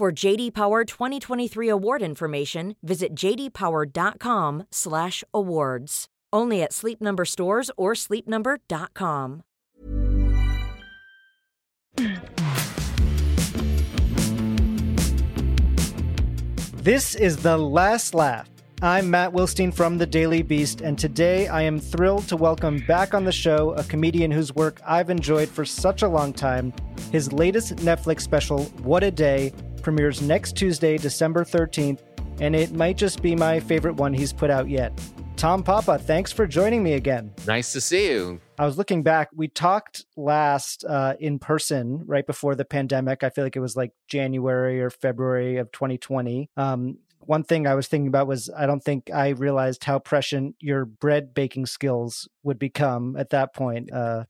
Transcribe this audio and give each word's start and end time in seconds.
For 0.00 0.10
JD 0.10 0.54
Power 0.54 0.86
2023 0.86 1.68
award 1.68 2.00
information, 2.00 2.74
visit 2.82 3.14
jdpower.com/awards. 3.14 6.06
Only 6.32 6.62
at 6.62 6.72
Sleep 6.72 7.02
Number 7.02 7.26
stores 7.26 7.70
or 7.76 7.92
sleepnumber.com. 7.92 9.42
This 16.82 17.14
is 17.14 17.36
the 17.36 17.58
last 17.58 18.14
laugh. 18.14 18.48
I'm 18.82 19.10
Matt 19.10 19.34
Wilstein 19.34 19.74
from 19.74 19.98
The 19.98 20.06
Daily 20.06 20.40
Beast, 20.40 20.80
and 20.80 20.98
today 20.98 21.48
I 21.48 21.60
am 21.60 21.78
thrilled 21.78 22.26
to 22.28 22.36
welcome 22.38 22.82
back 22.88 23.12
on 23.12 23.24
the 23.24 23.32
show 23.32 23.72
a 23.72 23.84
comedian 23.84 24.30
whose 24.30 24.54
work 24.54 24.80
I've 24.86 25.10
enjoyed 25.10 25.50
for 25.50 25.66
such 25.66 26.00
a 26.00 26.08
long 26.08 26.32
time. 26.32 26.72
His 27.12 27.30
latest 27.30 27.76
Netflix 27.76 28.22
special, 28.22 28.64
What 28.82 29.04
a 29.04 29.10
Day, 29.10 29.52
premieres 29.80 30.22
next 30.22 30.56
Tuesday, 30.56 30.98
December 30.98 31.44
13th, 31.44 32.00
and 32.40 32.54
it 32.54 32.72
might 32.72 32.96
just 32.96 33.22
be 33.22 33.34
my 33.34 33.60
favorite 33.60 33.94
one 33.94 34.12
he's 34.12 34.32
put 34.32 34.50
out 34.50 34.68
yet. 34.68 34.92
Tom 35.36 35.62
Papa, 35.62 35.98
thanks 35.98 36.32
for 36.32 36.46
joining 36.46 36.82
me 36.82 36.92
again. 36.92 37.32
Nice 37.46 37.72
to 37.72 37.80
see 37.80 38.10
you. 38.10 38.40
I 38.58 38.66
was 38.66 38.76
looking 38.76 39.02
back. 39.02 39.30
We 39.34 39.48
talked 39.48 40.04
last 40.14 40.84
uh, 40.84 41.14
in 41.18 41.38
person 41.38 42.02
right 42.04 42.26
before 42.26 42.54
the 42.54 42.66
pandemic. 42.66 43.24
I 43.24 43.30
feel 43.30 43.44
like 43.44 43.56
it 43.56 43.60
was 43.60 43.74
like 43.74 43.92
January 44.06 44.82
or 44.82 44.90
February 44.90 45.56
of 45.56 45.72
2020. 45.72 46.50
Um, 46.58 46.98
one 47.20 47.42
thing 47.42 47.66
I 47.66 47.74
was 47.74 47.86
thinking 47.86 48.08
about 48.08 48.26
was 48.26 48.50
I 48.54 48.66
don't 48.66 48.84
think 48.84 49.10
I 49.10 49.28
realized 49.30 49.84
how 49.84 49.98
prescient 49.98 50.56
your 50.60 50.84
bread 50.84 51.32
baking 51.32 51.66
skills 51.66 52.28
would 52.42 52.58
become 52.58 53.16
at 53.16 53.30
that 53.30 53.54
point. 53.54 53.90
Uh, 53.92 54.24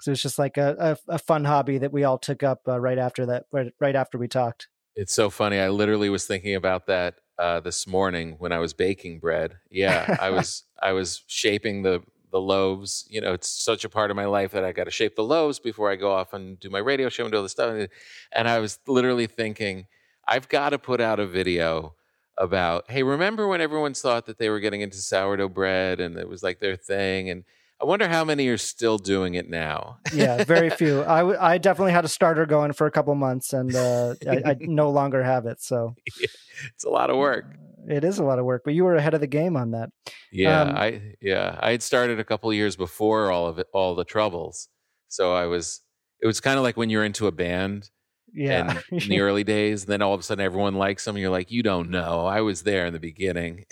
so 0.00 0.10
it 0.10 0.12
was 0.12 0.22
just 0.22 0.38
like 0.38 0.56
a, 0.56 0.98
a, 1.08 1.14
a, 1.14 1.18
fun 1.18 1.44
hobby 1.44 1.78
that 1.78 1.92
we 1.92 2.02
all 2.02 2.18
took 2.18 2.42
up 2.42 2.62
uh, 2.66 2.80
right 2.80 2.98
after 2.98 3.26
that, 3.26 3.44
right, 3.52 3.72
right 3.78 3.94
after 3.94 4.18
we 4.18 4.26
talked. 4.26 4.66
It's 4.94 5.14
so 5.14 5.30
funny. 5.30 5.58
I 5.58 5.68
literally 5.70 6.10
was 6.10 6.26
thinking 6.26 6.54
about 6.54 6.86
that 6.86 7.14
uh, 7.38 7.60
this 7.60 7.86
morning 7.86 8.36
when 8.38 8.52
I 8.52 8.58
was 8.58 8.72
baking 8.74 9.20
bread. 9.20 9.56
Yeah, 9.70 10.16
I 10.20 10.30
was 10.30 10.64
I 10.80 10.92
was 10.92 11.22
shaping 11.26 11.82
the 11.82 12.02
the 12.30 12.40
loaves. 12.40 13.06
You 13.08 13.20
know, 13.20 13.32
it's 13.32 13.48
such 13.48 13.84
a 13.84 13.88
part 13.88 14.10
of 14.10 14.16
my 14.16 14.26
life 14.26 14.52
that 14.52 14.64
I 14.64 14.72
got 14.72 14.84
to 14.84 14.90
shape 14.90 15.16
the 15.16 15.24
loaves 15.24 15.58
before 15.58 15.90
I 15.90 15.96
go 15.96 16.12
off 16.12 16.32
and 16.34 16.58
do 16.60 16.68
my 16.70 16.78
radio 16.78 17.08
show 17.08 17.24
and 17.24 17.32
do 17.32 17.38
all 17.38 17.42
this 17.42 17.52
stuff. 17.52 17.88
And 18.32 18.48
I 18.48 18.58
was 18.58 18.78
literally 18.86 19.26
thinking, 19.26 19.86
I've 20.26 20.48
got 20.48 20.70
to 20.70 20.78
put 20.78 21.00
out 21.00 21.20
a 21.20 21.26
video 21.26 21.94
about, 22.38 22.90
hey, 22.90 23.02
remember 23.02 23.46
when 23.48 23.60
everyone 23.60 23.94
thought 23.94 24.26
that 24.26 24.38
they 24.38 24.48
were 24.48 24.60
getting 24.60 24.80
into 24.80 24.96
sourdough 24.98 25.48
bread 25.50 26.00
and 26.00 26.16
it 26.16 26.28
was 26.28 26.42
like 26.42 26.60
their 26.60 26.76
thing 26.76 27.28
and 27.30 27.44
I 27.82 27.84
wonder 27.84 28.08
how 28.08 28.24
many 28.24 28.46
are 28.46 28.58
still 28.58 28.96
doing 28.96 29.34
it 29.34 29.50
now. 29.50 29.98
yeah, 30.14 30.44
very 30.44 30.70
few. 30.82 31.02
I, 31.02 31.18
w- 31.18 31.38
I 31.40 31.58
definitely 31.58 31.90
had 31.92 32.04
a 32.04 32.08
starter 32.08 32.46
going 32.46 32.72
for 32.72 32.86
a 32.86 32.92
couple 32.92 33.12
months, 33.16 33.52
and 33.52 33.74
uh, 33.74 34.14
I, 34.28 34.50
I, 34.50 34.56
no 34.60 34.90
longer 34.90 35.22
have 35.22 35.46
it. 35.46 35.60
So 35.60 35.96
it's 36.20 36.84
a 36.84 36.88
lot 36.88 37.10
of 37.10 37.16
work. 37.16 37.44
It 37.88 38.04
is 38.04 38.20
a 38.20 38.24
lot 38.24 38.38
of 38.38 38.44
work, 38.44 38.62
but 38.64 38.74
you 38.74 38.84
were 38.84 38.94
ahead 38.94 39.14
of 39.14 39.20
the 39.20 39.26
game 39.26 39.56
on 39.56 39.72
that. 39.72 39.90
Yeah, 40.30 40.60
um, 40.60 40.76
I 40.76 41.16
yeah 41.20 41.58
I 41.60 41.72
had 41.72 41.82
started 41.82 42.20
a 42.20 42.24
couple 42.24 42.52
years 42.54 42.76
before 42.76 43.32
all 43.32 43.48
of 43.48 43.58
it, 43.58 43.66
all 43.72 43.96
the 43.96 44.04
troubles. 44.04 44.68
So 45.08 45.34
I 45.34 45.46
was. 45.46 45.80
It 46.20 46.26
was 46.28 46.40
kind 46.40 46.56
of 46.56 46.62
like 46.62 46.76
when 46.76 46.88
you're 46.88 47.04
into 47.04 47.26
a 47.26 47.32
band 47.32 47.90
yeah. 48.34 48.80
in 48.90 49.08
the 49.08 49.20
early 49.20 49.44
days. 49.44 49.82
And 49.82 49.92
then 49.92 50.02
all 50.02 50.14
of 50.14 50.20
a 50.20 50.22
sudden 50.22 50.44
everyone 50.44 50.74
likes 50.74 51.04
them. 51.04 51.16
You're 51.16 51.30
like, 51.30 51.50
you 51.50 51.62
don't 51.62 51.90
know. 51.90 52.26
I 52.26 52.40
was 52.40 52.62
there 52.62 52.86
in 52.86 52.92
the 52.92 53.00
beginning. 53.00 53.66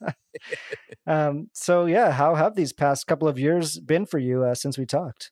um, 1.06 1.48
so 1.52 1.86
yeah, 1.86 2.12
how 2.12 2.34
have 2.34 2.54
these 2.54 2.72
past 2.72 3.06
couple 3.06 3.28
of 3.28 3.38
years 3.38 3.78
been 3.78 4.06
for 4.06 4.18
you 4.18 4.44
uh, 4.44 4.54
since 4.54 4.78
we 4.78 4.86
talked? 4.86 5.30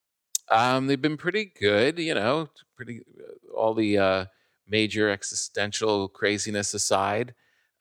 Um, 0.51 0.87
they've 0.87 1.01
been 1.01 1.17
pretty 1.17 1.53
good, 1.59 1.99
you 1.99 2.15
know, 2.15 2.49
pretty 2.77 3.01
uh, 3.19 3.57
all 3.57 3.75
the 3.75 3.99
uh, 3.99 4.25
major 4.69 5.09
existential 5.11 6.09
craziness 6.09 6.75
aside. 6.75 7.35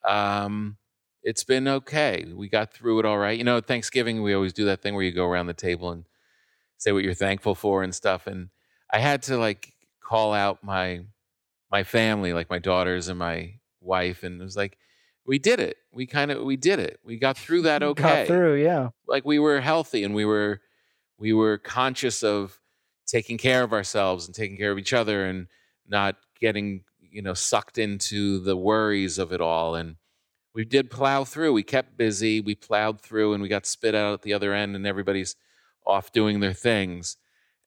Um, 0.06 0.78
it's 1.22 1.44
been 1.44 1.68
okay. 1.68 2.26
We 2.34 2.48
got 2.48 2.72
through 2.72 3.00
it 3.00 3.06
all 3.06 3.18
right. 3.18 3.36
You 3.36 3.44
know, 3.44 3.60
Thanksgiving 3.60 4.22
we 4.22 4.34
always 4.34 4.52
do 4.52 4.64
that 4.66 4.82
thing 4.82 4.94
where 4.94 5.04
you 5.04 5.12
go 5.12 5.26
around 5.26 5.46
the 5.46 5.54
table 5.54 5.90
and 5.90 6.04
say 6.78 6.92
what 6.92 7.04
you're 7.04 7.14
thankful 7.14 7.54
for 7.54 7.82
and 7.82 7.94
stuff. 7.94 8.26
And 8.26 8.48
I 8.92 8.98
had 8.98 9.22
to 9.24 9.36
like 9.36 9.73
call 10.04 10.32
out 10.32 10.62
my 10.62 11.04
my 11.70 11.82
family, 11.82 12.32
like 12.32 12.50
my 12.50 12.58
daughters 12.58 13.08
and 13.08 13.18
my 13.18 13.54
wife, 13.80 14.22
and 14.22 14.40
it 14.40 14.44
was 14.44 14.56
like, 14.56 14.78
we 15.26 15.38
did 15.38 15.58
it. 15.58 15.78
We 15.92 16.06
kind 16.06 16.30
of 16.30 16.44
we 16.44 16.56
did 16.56 16.78
it. 16.78 17.00
We 17.04 17.16
got 17.18 17.36
through 17.36 17.62
that 17.62 17.82
okay. 17.82 18.02
Got 18.02 18.26
through, 18.26 18.62
yeah. 18.62 18.90
Like 19.06 19.24
we 19.24 19.38
were 19.38 19.60
healthy 19.60 20.04
and 20.04 20.14
we 20.14 20.24
were 20.24 20.60
we 21.18 21.32
were 21.32 21.58
conscious 21.58 22.22
of 22.22 22.60
taking 23.06 23.38
care 23.38 23.62
of 23.62 23.72
ourselves 23.72 24.26
and 24.26 24.34
taking 24.34 24.56
care 24.56 24.72
of 24.72 24.78
each 24.78 24.92
other 24.92 25.26
and 25.26 25.46
not 25.86 26.16
getting 26.40 26.84
you 27.00 27.22
know 27.22 27.34
sucked 27.34 27.78
into 27.78 28.40
the 28.40 28.56
worries 28.56 29.18
of 29.18 29.32
it 29.32 29.40
all 29.40 29.74
and 29.74 29.96
we 30.54 30.64
did 30.64 30.90
plow 30.90 31.22
through 31.22 31.52
we 31.52 31.62
kept 31.62 31.96
busy 31.96 32.40
we 32.40 32.54
plowed 32.54 33.00
through 33.00 33.34
and 33.34 33.42
we 33.42 33.48
got 33.48 33.66
spit 33.66 33.94
out 33.94 34.14
at 34.14 34.22
the 34.22 34.32
other 34.32 34.52
end 34.52 34.74
and 34.74 34.86
everybody's 34.86 35.36
off 35.86 36.12
doing 36.12 36.40
their 36.40 36.52
things 36.52 37.16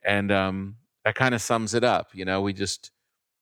and 0.03 0.31
um 0.31 0.75
that 1.07 1.15
kind 1.15 1.33
of 1.33 1.41
sums 1.41 1.73
it 1.73 1.85
up. 1.85 2.09
You 2.13 2.25
know, 2.25 2.41
we 2.41 2.51
just 2.51 2.91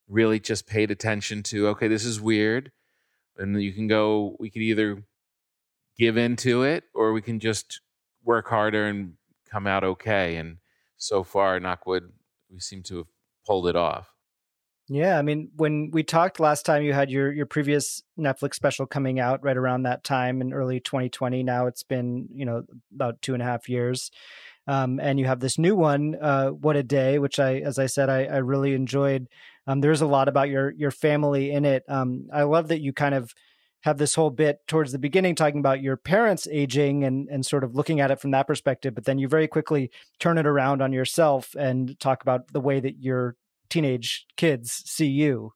really 0.08 0.40
just 0.40 0.68
paid 0.68 0.92
attention 0.92 1.42
to, 1.42 1.70
okay, 1.70 1.88
this 1.88 2.06
is 2.06 2.22
weird. 2.22 2.72
And 3.38 3.60
you 3.60 3.74
can 3.74 3.88
go, 3.88 4.36
we 4.40 4.52
could 4.52 4.62
either 4.62 5.04
give 5.98 6.16
into 6.16 6.62
it 6.62 6.84
or 6.94 7.12
we 7.12 7.24
can 7.24 7.40
just 7.40 7.82
work 8.24 8.48
harder 8.48 8.86
and 8.86 9.14
come 9.50 9.66
out 9.66 9.84
okay. 9.84 10.36
And 10.36 10.58
so 10.98 11.24
far, 11.24 11.60
Knockwood, 11.60 12.12
we 12.52 12.60
seem 12.60 12.84
to 12.84 12.98
have 12.98 13.08
pulled 13.48 13.66
it 13.66 13.76
off. 13.76 14.14
Yeah, 14.88 15.18
I 15.18 15.24
mean, 15.24 15.50
when 15.56 15.90
we 15.92 16.04
talked 16.04 16.40
last 16.40 16.68
time, 16.68 16.84
you 16.84 16.94
had 16.94 17.10
your 17.10 17.34
your 17.34 17.48
previous 17.48 18.04
Netflix 18.20 18.54
special 18.54 18.86
coming 18.86 19.20
out 19.20 19.44
right 19.44 19.58
around 19.58 19.82
that 19.84 20.04
time 20.04 20.42
in 20.42 20.54
early 20.54 20.80
2020. 20.80 21.42
Now 21.42 21.66
it's 21.66 21.82
been 21.82 22.28
you 22.32 22.46
know 22.46 22.62
about 22.94 23.20
two 23.24 23.34
and 23.34 23.42
a 23.42 23.46
half 23.48 23.68
years, 23.68 24.12
um, 24.68 25.00
and 25.00 25.20
you 25.20 25.26
have 25.26 25.40
this 25.40 25.58
new 25.58 25.76
one, 25.76 26.16
uh, 26.20 26.50
"What 26.50 26.76
a 26.76 26.84
Day," 26.84 27.20
which 27.20 27.40
I, 27.40 27.58
as 27.58 27.78
I 27.80 27.86
said, 27.86 28.10
I, 28.10 28.26
I 28.26 28.38
really 28.38 28.74
enjoyed. 28.74 29.28
Um, 29.68 29.82
there's 29.82 30.02
a 30.02 30.08
lot 30.08 30.28
about 30.28 30.50
your 30.50 30.72
your 30.72 30.92
family 30.92 31.52
in 31.52 31.66
it. 31.66 31.84
Um, 31.88 32.28
I 32.34 32.44
love 32.44 32.70
that 32.70 32.82
you 32.82 32.94
kind 32.94 33.16
of 33.16 33.34
have 33.82 33.98
this 34.00 34.16
whole 34.16 34.32
bit 34.32 34.66
towards 34.68 34.92
the 34.92 34.98
beginning 34.98 35.36
talking 35.36 35.60
about 35.60 35.82
your 35.82 35.96
parents 35.96 36.48
aging 36.52 37.04
and 37.04 37.30
and 37.30 37.46
sort 37.46 37.64
of 37.64 37.76
looking 37.76 38.00
at 38.00 38.10
it 38.10 38.20
from 38.20 38.32
that 38.32 38.48
perspective, 38.48 38.96
but 38.96 39.06
then 39.06 39.20
you 39.20 39.28
very 39.28 39.48
quickly 39.48 39.92
turn 40.20 40.38
it 40.38 40.48
around 40.48 40.82
on 40.82 40.92
yourself 40.92 41.56
and 41.56 42.00
talk 42.00 42.24
about 42.24 42.52
the 42.52 42.60
way 42.60 42.80
that 42.80 43.00
your 43.00 43.36
teenage 43.70 44.26
kids 44.38 44.72
see 44.86 45.08
you. 45.08 45.52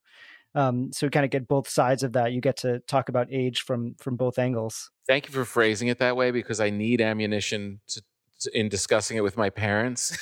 Um, 0.56 0.92
so 0.92 1.08
we 1.08 1.12
kind 1.12 1.26
of 1.26 1.32
get 1.32 1.48
both 1.48 1.70
sides 1.70 2.04
of 2.04 2.14
that. 2.14 2.32
You 2.32 2.42
get 2.42 2.58
to 2.58 2.80
talk 2.82 3.10
about 3.10 3.28
age 3.32 3.62
from 3.62 3.96
from 4.00 4.16
both 4.16 4.38
angles. 4.38 4.92
Thank 5.08 5.28
you 5.28 5.34
for 5.34 5.46
phrasing 5.46 5.88
it 5.88 5.98
that 6.00 6.16
way 6.16 6.32
because 6.32 6.60
I 6.60 6.70
need 6.70 7.02
ammunition 7.02 7.82
to 7.88 8.04
in 8.48 8.70
discussing 8.70 9.18
it 9.18 9.22
with 9.22 9.38
my 9.38 9.50
parents. 9.50 10.18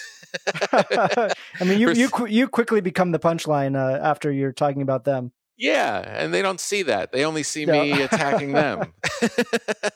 I 0.74 1.34
mean, 1.62 1.80
you 1.80 1.92
you 1.94 2.10
you 2.28 2.48
quickly 2.48 2.82
become 2.82 3.12
the 3.12 3.20
punchline 3.20 3.76
uh, 3.76 4.00
after 4.04 4.32
you're 4.32 4.54
talking 4.54 4.82
about 4.82 5.04
them. 5.06 5.32
Yeah, 5.58 6.04
and 6.06 6.32
they 6.32 6.44
don't 6.44 6.60
see 6.60 6.84
that. 6.84 7.12
They 7.12 7.26
only 7.26 7.42
see 7.42 7.66
no. 7.66 7.82
me 7.82 8.02
attacking 8.04 8.52
them. 8.52 8.94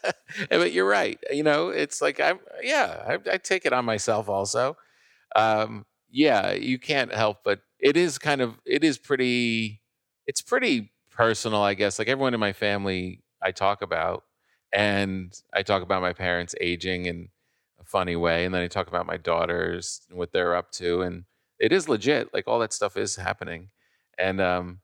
but 0.49 0.71
you're 0.71 0.87
right. 0.87 1.19
You 1.31 1.43
know, 1.43 1.69
it's 1.69 2.01
like 2.01 2.19
I'm. 2.19 2.39
yeah, 2.63 3.03
I, 3.07 3.33
I 3.33 3.37
take 3.37 3.65
it 3.65 3.73
on 3.73 3.85
myself 3.85 4.27
also. 4.27 4.75
Um, 5.35 5.85
yeah, 6.09 6.51
you 6.51 6.77
can't 6.77 7.13
help 7.13 7.37
but 7.43 7.61
it 7.79 7.97
is 7.97 8.17
kind 8.17 8.41
of 8.41 8.59
it 8.65 8.83
is 8.83 8.97
pretty 8.97 9.81
it's 10.27 10.41
pretty 10.41 10.91
personal, 11.09 11.61
I 11.61 11.73
guess. 11.73 11.99
Like 11.99 12.07
everyone 12.07 12.33
in 12.33 12.39
my 12.39 12.53
family 12.53 13.23
I 13.41 13.51
talk 13.51 13.81
about 13.81 14.23
and 14.71 15.33
I 15.53 15.63
talk 15.63 15.83
about 15.83 16.01
my 16.01 16.13
parents 16.13 16.55
aging 16.61 17.07
and 17.07 17.29
funny 17.91 18.15
way. 18.15 18.45
And 18.45 18.53
then 18.55 18.61
I 18.61 18.67
talk 18.67 18.87
about 18.87 19.05
my 19.05 19.17
daughters 19.17 20.01
and 20.09 20.17
what 20.17 20.31
they're 20.31 20.55
up 20.55 20.71
to. 20.73 21.01
And 21.01 21.25
it 21.59 21.71
is 21.73 21.89
legit. 21.89 22.33
Like 22.33 22.47
all 22.47 22.59
that 22.59 22.73
stuff 22.73 22.95
is 22.97 23.17
happening. 23.17 23.69
And 24.17 24.39
um 24.39 24.79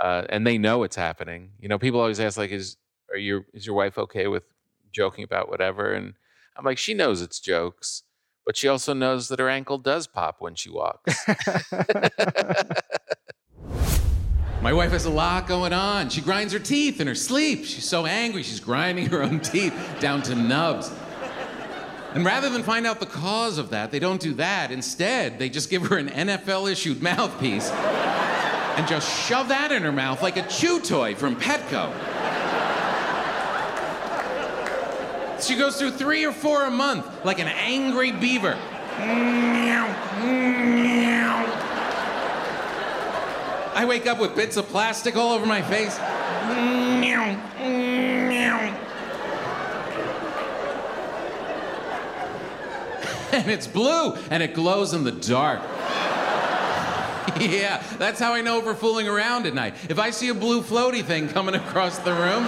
uh 0.00 0.24
and 0.28 0.46
they 0.46 0.58
know 0.58 0.82
it's 0.82 0.96
happening. 0.96 1.50
You 1.60 1.68
know, 1.68 1.78
people 1.78 2.00
always 2.00 2.20
ask 2.20 2.38
like, 2.38 2.50
is 2.50 2.76
are 3.10 3.18
your 3.18 3.44
is 3.52 3.66
your 3.66 3.76
wife 3.76 3.98
okay 3.98 4.26
with 4.26 4.44
joking 4.92 5.24
about 5.24 5.48
whatever? 5.50 5.92
And 5.92 6.14
I'm 6.56 6.64
like, 6.64 6.78
she 6.78 6.94
knows 6.94 7.22
it's 7.22 7.38
jokes, 7.38 8.02
but 8.46 8.56
she 8.56 8.66
also 8.66 8.94
knows 8.94 9.28
that 9.28 9.38
her 9.38 9.48
ankle 9.48 9.78
does 9.78 10.06
pop 10.06 10.36
when 10.40 10.54
she 10.54 10.70
walks. 10.70 11.14
My 14.60 14.72
wife 14.72 14.90
has 14.90 15.04
a 15.04 15.10
lot 15.10 15.46
going 15.46 15.72
on. 15.72 16.08
She 16.08 16.20
grinds 16.20 16.52
her 16.52 16.58
teeth 16.58 17.00
in 17.00 17.06
her 17.06 17.14
sleep. 17.14 17.64
She's 17.64 17.88
so 17.88 18.06
angry, 18.06 18.42
she's 18.42 18.58
grinding 18.58 19.06
her 19.10 19.22
own 19.22 19.38
teeth 19.38 19.72
down 20.00 20.22
to 20.22 20.34
nubs. 20.34 20.90
And 22.14 22.24
rather 22.24 22.48
than 22.48 22.62
find 22.62 22.86
out 22.86 23.00
the 23.00 23.06
cause 23.06 23.58
of 23.58 23.70
that, 23.70 23.90
they 23.90 23.98
don't 23.98 24.20
do 24.20 24.34
that. 24.34 24.70
Instead, 24.70 25.38
they 25.38 25.48
just 25.48 25.68
give 25.68 25.86
her 25.88 25.98
an 25.98 26.08
NFL 26.08 26.70
issued 26.70 27.02
mouthpiece 27.08 27.70
and 27.70 28.86
just 28.86 29.26
shove 29.26 29.48
that 29.48 29.72
in 29.72 29.82
her 29.82 29.92
mouth 29.92 30.22
like 30.22 30.36
a 30.36 30.48
chew 30.48 30.80
toy 30.80 31.14
from 31.14 31.36
Petco. 31.36 31.92
She 35.42 35.56
goes 35.56 35.78
through 35.78 35.92
three 35.92 36.24
or 36.24 36.32
four 36.32 36.64
a 36.64 36.70
month 36.70 37.24
like 37.24 37.38
an 37.38 37.48
angry 37.48 38.12
beaver. 38.12 38.56
I 43.74 43.84
wake 43.86 44.06
up 44.06 44.18
with 44.18 44.34
bits 44.34 44.56
of 44.56 44.66
plastic 44.68 45.14
all 45.16 45.32
over 45.32 45.46
my 45.46 45.62
face. 45.62 45.96
and 53.42 53.50
it's 53.50 53.68
blue 53.68 54.14
and 54.30 54.42
it 54.42 54.52
glows 54.52 54.92
in 54.94 55.04
the 55.04 55.12
dark. 55.12 55.60
yeah, 57.40 57.82
that's 57.98 58.18
how 58.18 58.32
I 58.32 58.40
know 58.40 58.58
if 58.58 58.64
we're 58.64 58.74
fooling 58.74 59.06
around 59.06 59.46
at 59.46 59.54
night. 59.54 59.74
If 59.88 60.00
I 60.00 60.10
see 60.10 60.28
a 60.28 60.34
blue 60.34 60.60
floaty 60.60 61.04
thing 61.04 61.28
coming 61.28 61.54
across 61.54 61.98
the 61.98 62.12
room, 62.12 62.44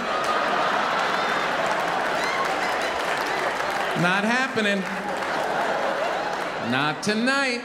not 4.01 4.25
happening. 4.25 4.81
Not 6.71 7.01
tonight. 7.01 7.61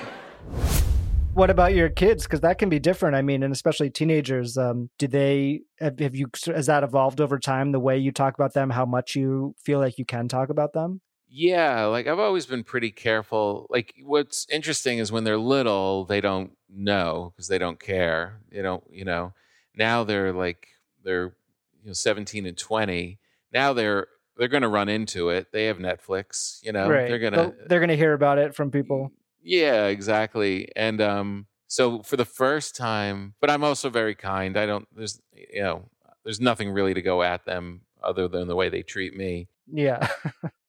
What 1.34 1.50
about 1.50 1.74
your 1.74 1.88
kids? 1.88 2.24
Because 2.24 2.40
that 2.42 2.58
can 2.58 2.68
be 2.68 2.78
different. 2.78 3.16
I 3.16 3.22
mean, 3.22 3.42
and 3.42 3.52
especially 3.52 3.90
teenagers. 3.90 4.56
Um, 4.56 4.88
do 4.98 5.08
they 5.08 5.62
have, 5.80 5.98
have 5.98 6.14
you 6.14 6.28
has 6.46 6.66
that 6.66 6.84
evolved 6.84 7.20
over 7.20 7.38
time? 7.38 7.72
The 7.72 7.80
way 7.80 7.98
you 7.98 8.12
talk 8.12 8.34
about 8.34 8.54
them, 8.54 8.70
how 8.70 8.86
much 8.86 9.16
you 9.16 9.54
feel 9.58 9.80
like 9.80 9.98
you 9.98 10.04
can 10.04 10.28
talk 10.28 10.48
about 10.48 10.72
them? 10.74 11.00
Yeah, 11.28 11.86
like 11.86 12.06
I've 12.06 12.18
always 12.18 12.46
been 12.46 12.64
pretty 12.64 12.90
careful. 12.90 13.66
Like 13.68 13.94
what's 14.02 14.46
interesting 14.50 14.98
is 14.98 15.10
when 15.10 15.24
they're 15.24 15.36
little, 15.36 16.04
they 16.04 16.20
don't 16.20 16.52
know 16.68 17.32
because 17.34 17.48
they 17.48 17.58
don't 17.58 17.80
care. 17.80 18.40
They 18.50 18.62
don't, 18.62 18.84
you 18.90 19.04
know. 19.04 19.34
Now 19.74 20.04
they're 20.04 20.32
like 20.32 20.68
they're 21.02 21.34
you 21.82 21.88
know 21.88 21.92
17 21.92 22.46
and 22.46 22.56
20. 22.56 23.18
Now 23.52 23.72
they're 23.72 24.06
they're 24.36 24.48
going 24.48 24.62
to 24.62 24.68
run 24.68 24.88
into 24.88 25.30
it. 25.30 25.48
They 25.52 25.64
have 25.66 25.78
Netflix, 25.78 26.62
you 26.62 26.72
know. 26.72 26.88
Right. 26.88 27.08
They're 27.08 27.18
going 27.18 27.32
to 27.32 27.54
they're 27.66 27.80
going 27.80 27.88
to 27.88 27.96
hear 27.96 28.12
about 28.12 28.38
it 28.38 28.54
from 28.54 28.70
people. 28.70 29.10
Yeah, 29.42 29.86
exactly. 29.86 30.70
And 30.76 31.00
um 31.00 31.46
so 31.68 32.02
for 32.02 32.16
the 32.16 32.24
first 32.24 32.76
time, 32.76 33.34
but 33.40 33.50
I'm 33.50 33.64
also 33.64 33.90
very 33.90 34.14
kind. 34.14 34.56
I 34.56 34.66
don't 34.66 34.86
there's 34.94 35.20
you 35.32 35.62
know, 35.62 35.88
there's 36.24 36.40
nothing 36.40 36.70
really 36.70 36.94
to 36.94 37.02
go 37.02 37.22
at 37.22 37.44
them 37.44 37.82
other 38.06 38.28
than 38.28 38.48
the 38.48 38.56
way 38.56 38.68
they 38.68 38.82
treat 38.82 39.16
me. 39.16 39.48
Yeah. 39.70 40.08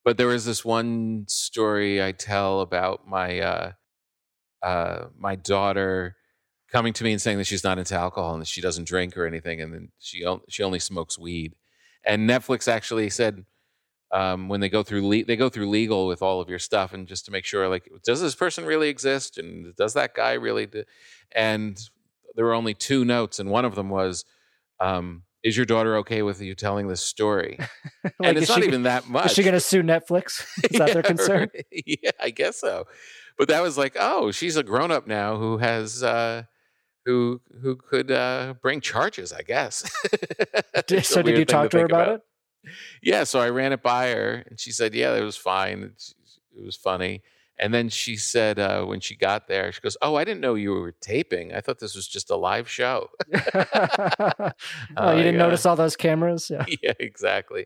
but 0.03 0.17
there 0.17 0.27
was 0.27 0.45
this 0.45 0.65
one 0.65 1.25
story 1.27 2.03
I 2.03 2.11
tell 2.11 2.61
about 2.61 3.07
my 3.07 3.39
uh, 3.39 3.71
uh, 4.63 5.05
my 5.17 5.35
daughter 5.35 6.15
coming 6.71 6.93
to 6.93 7.03
me 7.03 7.11
and 7.11 7.21
saying 7.21 7.37
that 7.37 7.45
she's 7.47 7.63
not 7.63 7.77
into 7.77 7.95
alcohol 7.95 8.33
and 8.33 8.41
that 8.41 8.47
she 8.47 8.59
doesn't 8.61 8.87
drink 8.87 9.15
or 9.15 9.25
anything, 9.25 9.61
and 9.61 9.73
then 9.73 9.91
she 9.99 10.25
on- 10.25 10.41
she 10.49 10.63
only 10.63 10.79
smokes 10.79 11.17
weed. 11.17 11.55
And 12.05 12.29
Netflix 12.29 12.67
actually 12.67 13.09
said 13.09 13.45
um, 14.11 14.47
when 14.49 14.61
they 14.61 14.69
go 14.69 14.83
through 14.83 15.07
le- 15.07 15.25
they 15.25 15.35
go 15.35 15.49
through 15.49 15.69
legal 15.69 16.07
with 16.07 16.21
all 16.21 16.41
of 16.41 16.49
your 16.49 16.59
stuff, 16.59 16.93
and 16.93 17.07
just 17.07 17.25
to 17.25 17.31
make 17.31 17.45
sure, 17.45 17.69
like, 17.69 17.89
does 18.03 18.21
this 18.21 18.35
person 18.35 18.65
really 18.65 18.89
exist, 18.89 19.37
and 19.37 19.75
does 19.75 19.93
that 19.93 20.15
guy 20.15 20.33
really? 20.33 20.65
Do-? 20.65 20.85
And 21.33 21.77
there 22.35 22.45
were 22.45 22.53
only 22.53 22.73
two 22.73 23.05
notes, 23.05 23.39
and 23.39 23.49
one 23.49 23.65
of 23.65 23.75
them 23.75 23.89
was. 23.89 24.25
Um, 24.79 25.23
is 25.47 25.55
your 25.55 25.65
daughter 25.65 25.95
okay 25.97 26.21
with 26.23 26.41
you 26.41 26.53
telling 26.53 26.87
this 26.87 27.01
story? 27.01 27.57
Like, 28.03 28.13
and 28.29 28.37
it's 28.37 28.49
not 28.49 28.59
she- 28.59 28.67
even 28.67 28.83
that 28.83 29.09
much. 29.09 29.27
Is 29.27 29.33
she 29.33 29.43
going 29.43 29.53
to 29.53 29.59
sue 29.59 29.83
Netflix? 29.83 30.45
Is 30.71 30.79
that 30.79 30.93
their 30.93 31.03
concern? 31.03 31.49
Yeah, 31.85 32.11
I 32.21 32.29
guess 32.29 32.59
so. 32.59 32.85
But 33.37 33.49
that 33.49 33.61
was 33.61 33.77
like, 33.77 33.97
oh, 33.99 34.31
she's 34.31 34.55
a 34.55 34.63
grown 34.63 34.91
up 34.91 35.07
now 35.07 35.37
who 35.37 35.57
has 35.57 36.03
uh 36.03 36.43
who 37.05 37.41
who 37.61 37.75
could 37.75 38.09
uh 38.09 38.53
bring 38.61 38.79
charges, 38.81 39.33
I 39.33 39.41
guess. 39.41 39.83
So 41.03 41.21
did 41.21 41.37
you 41.37 41.45
talk 41.45 41.69
to 41.71 41.77
her 41.77 41.81
think 41.87 41.91
about 41.91 42.15
it? 42.15 42.21
Yeah, 43.03 43.23
so 43.25 43.39
I 43.39 43.49
ran 43.49 43.73
it 43.73 43.83
by 43.83 44.09
her 44.11 44.43
and 44.49 44.59
she 44.59 44.71
said, 44.71 44.95
Yeah, 44.95 45.13
it 45.15 45.21
was 45.21 45.37
fine. 45.37 45.83
It 45.83 46.63
was 46.65 46.75
funny. 46.77 47.21
And 47.59 47.73
then 47.73 47.89
she 47.89 48.17
said 48.17 48.59
uh, 48.59 48.85
when 48.85 48.99
she 48.99 49.15
got 49.15 49.47
there, 49.47 49.71
she 49.71 49.81
goes, 49.81 49.97
"Oh, 50.01 50.15
I 50.15 50.23
didn't 50.23 50.41
know 50.41 50.55
you 50.55 50.71
were 50.71 50.91
taping. 50.91 51.53
I 51.53 51.61
thought 51.61 51.79
this 51.79 51.95
was 51.95 52.07
just 52.07 52.29
a 52.29 52.35
live 52.35 52.69
show." 52.69 53.09
oh, 53.33 55.11
you 55.11 55.23
didn't 55.23 55.35
yeah. 55.35 55.37
notice 55.37 55.65
all 55.65 55.75
those 55.75 55.95
cameras? 55.95 56.49
Yeah. 56.49 56.65
yeah, 56.83 56.93
exactly. 56.99 57.65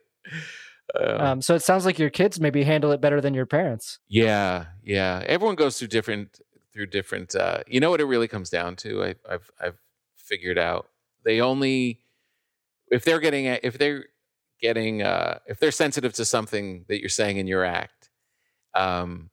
Uh, 0.96 1.18
Um, 1.20 1.42
so 1.42 1.56
it 1.56 1.62
sounds 1.62 1.86
like 1.86 2.00
your 2.00 2.10
kids 2.10 2.40
maybe 2.40 2.64
handle 2.64 2.92
it 2.92 3.02
better 3.02 3.20
than 3.20 3.34
your 3.34 3.46
parents. 3.46 4.00
Yeah, 4.08 4.66
yeah. 4.84 5.24
Everyone 5.26 5.56
goes 5.56 5.78
through 5.78 5.90
different 5.90 6.40
through 6.74 6.88
different. 6.88 7.36
Uh, 7.36 7.64
you 7.68 7.80
know 7.80 7.90
what 7.90 8.00
it 8.00 8.06
really 8.06 8.28
comes 8.28 8.50
down 8.50 8.78
to? 8.78 9.04
I, 9.04 9.16
I've 9.30 9.52
I've 9.60 9.80
figured 10.16 10.58
out. 10.58 10.88
They 11.26 11.42
only 11.42 12.00
if 12.90 13.04
they're 13.04 13.20
getting 13.20 13.46
if 13.46 13.78
they're 13.78 14.06
getting 14.62 15.02
uh, 15.02 15.40
if 15.48 15.60
they're 15.60 15.72
sensitive 15.72 16.14
to 16.14 16.24
something 16.24 16.86
that 16.88 17.02
you're 17.02 17.10
saying 17.10 17.38
in 17.38 17.48
your 17.48 17.66
act, 17.66 18.10
um, 18.74 19.31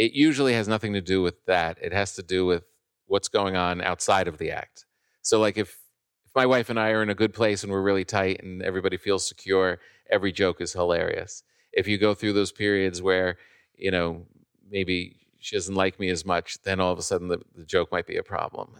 it 0.00 0.12
usually 0.12 0.54
has 0.54 0.66
nothing 0.66 0.94
to 0.94 1.02
do 1.02 1.20
with 1.20 1.44
that. 1.44 1.76
It 1.82 1.92
has 1.92 2.14
to 2.14 2.22
do 2.22 2.46
with 2.46 2.64
what's 3.04 3.28
going 3.28 3.54
on 3.54 3.82
outside 3.82 4.28
of 4.28 4.38
the 4.38 4.50
act. 4.50 4.86
So, 5.20 5.38
like 5.38 5.58
if 5.58 5.78
if 6.24 6.34
my 6.34 6.46
wife 6.46 6.70
and 6.70 6.80
I 6.80 6.90
are 6.90 7.02
in 7.02 7.10
a 7.10 7.14
good 7.14 7.34
place 7.34 7.62
and 7.62 7.70
we're 7.70 7.82
really 7.82 8.06
tight 8.06 8.42
and 8.42 8.62
everybody 8.62 8.96
feels 8.96 9.28
secure, 9.28 9.78
every 10.10 10.32
joke 10.32 10.62
is 10.62 10.72
hilarious. 10.72 11.42
If 11.72 11.86
you 11.86 11.98
go 11.98 12.14
through 12.14 12.32
those 12.32 12.50
periods 12.50 13.02
where, 13.02 13.36
you 13.74 13.90
know, 13.90 14.26
maybe 14.70 15.16
she 15.38 15.56
doesn't 15.56 15.74
like 15.74 16.00
me 16.00 16.08
as 16.08 16.24
much, 16.24 16.62
then 16.62 16.80
all 16.80 16.92
of 16.92 16.98
a 16.98 17.02
sudden 17.02 17.28
the, 17.28 17.40
the 17.54 17.66
joke 17.66 17.92
might 17.92 18.06
be 18.06 18.16
a 18.16 18.22
problem. 18.22 18.76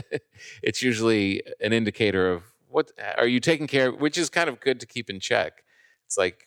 it's 0.62 0.80
usually 0.80 1.42
an 1.60 1.72
indicator 1.72 2.30
of 2.30 2.44
what 2.68 2.92
are 3.18 3.26
you 3.26 3.40
taking 3.40 3.66
care 3.66 3.88
of, 3.88 4.00
which 4.00 4.16
is 4.16 4.30
kind 4.30 4.48
of 4.48 4.60
good 4.60 4.78
to 4.78 4.86
keep 4.86 5.10
in 5.10 5.18
check. 5.18 5.64
It's 6.06 6.16
like 6.16 6.46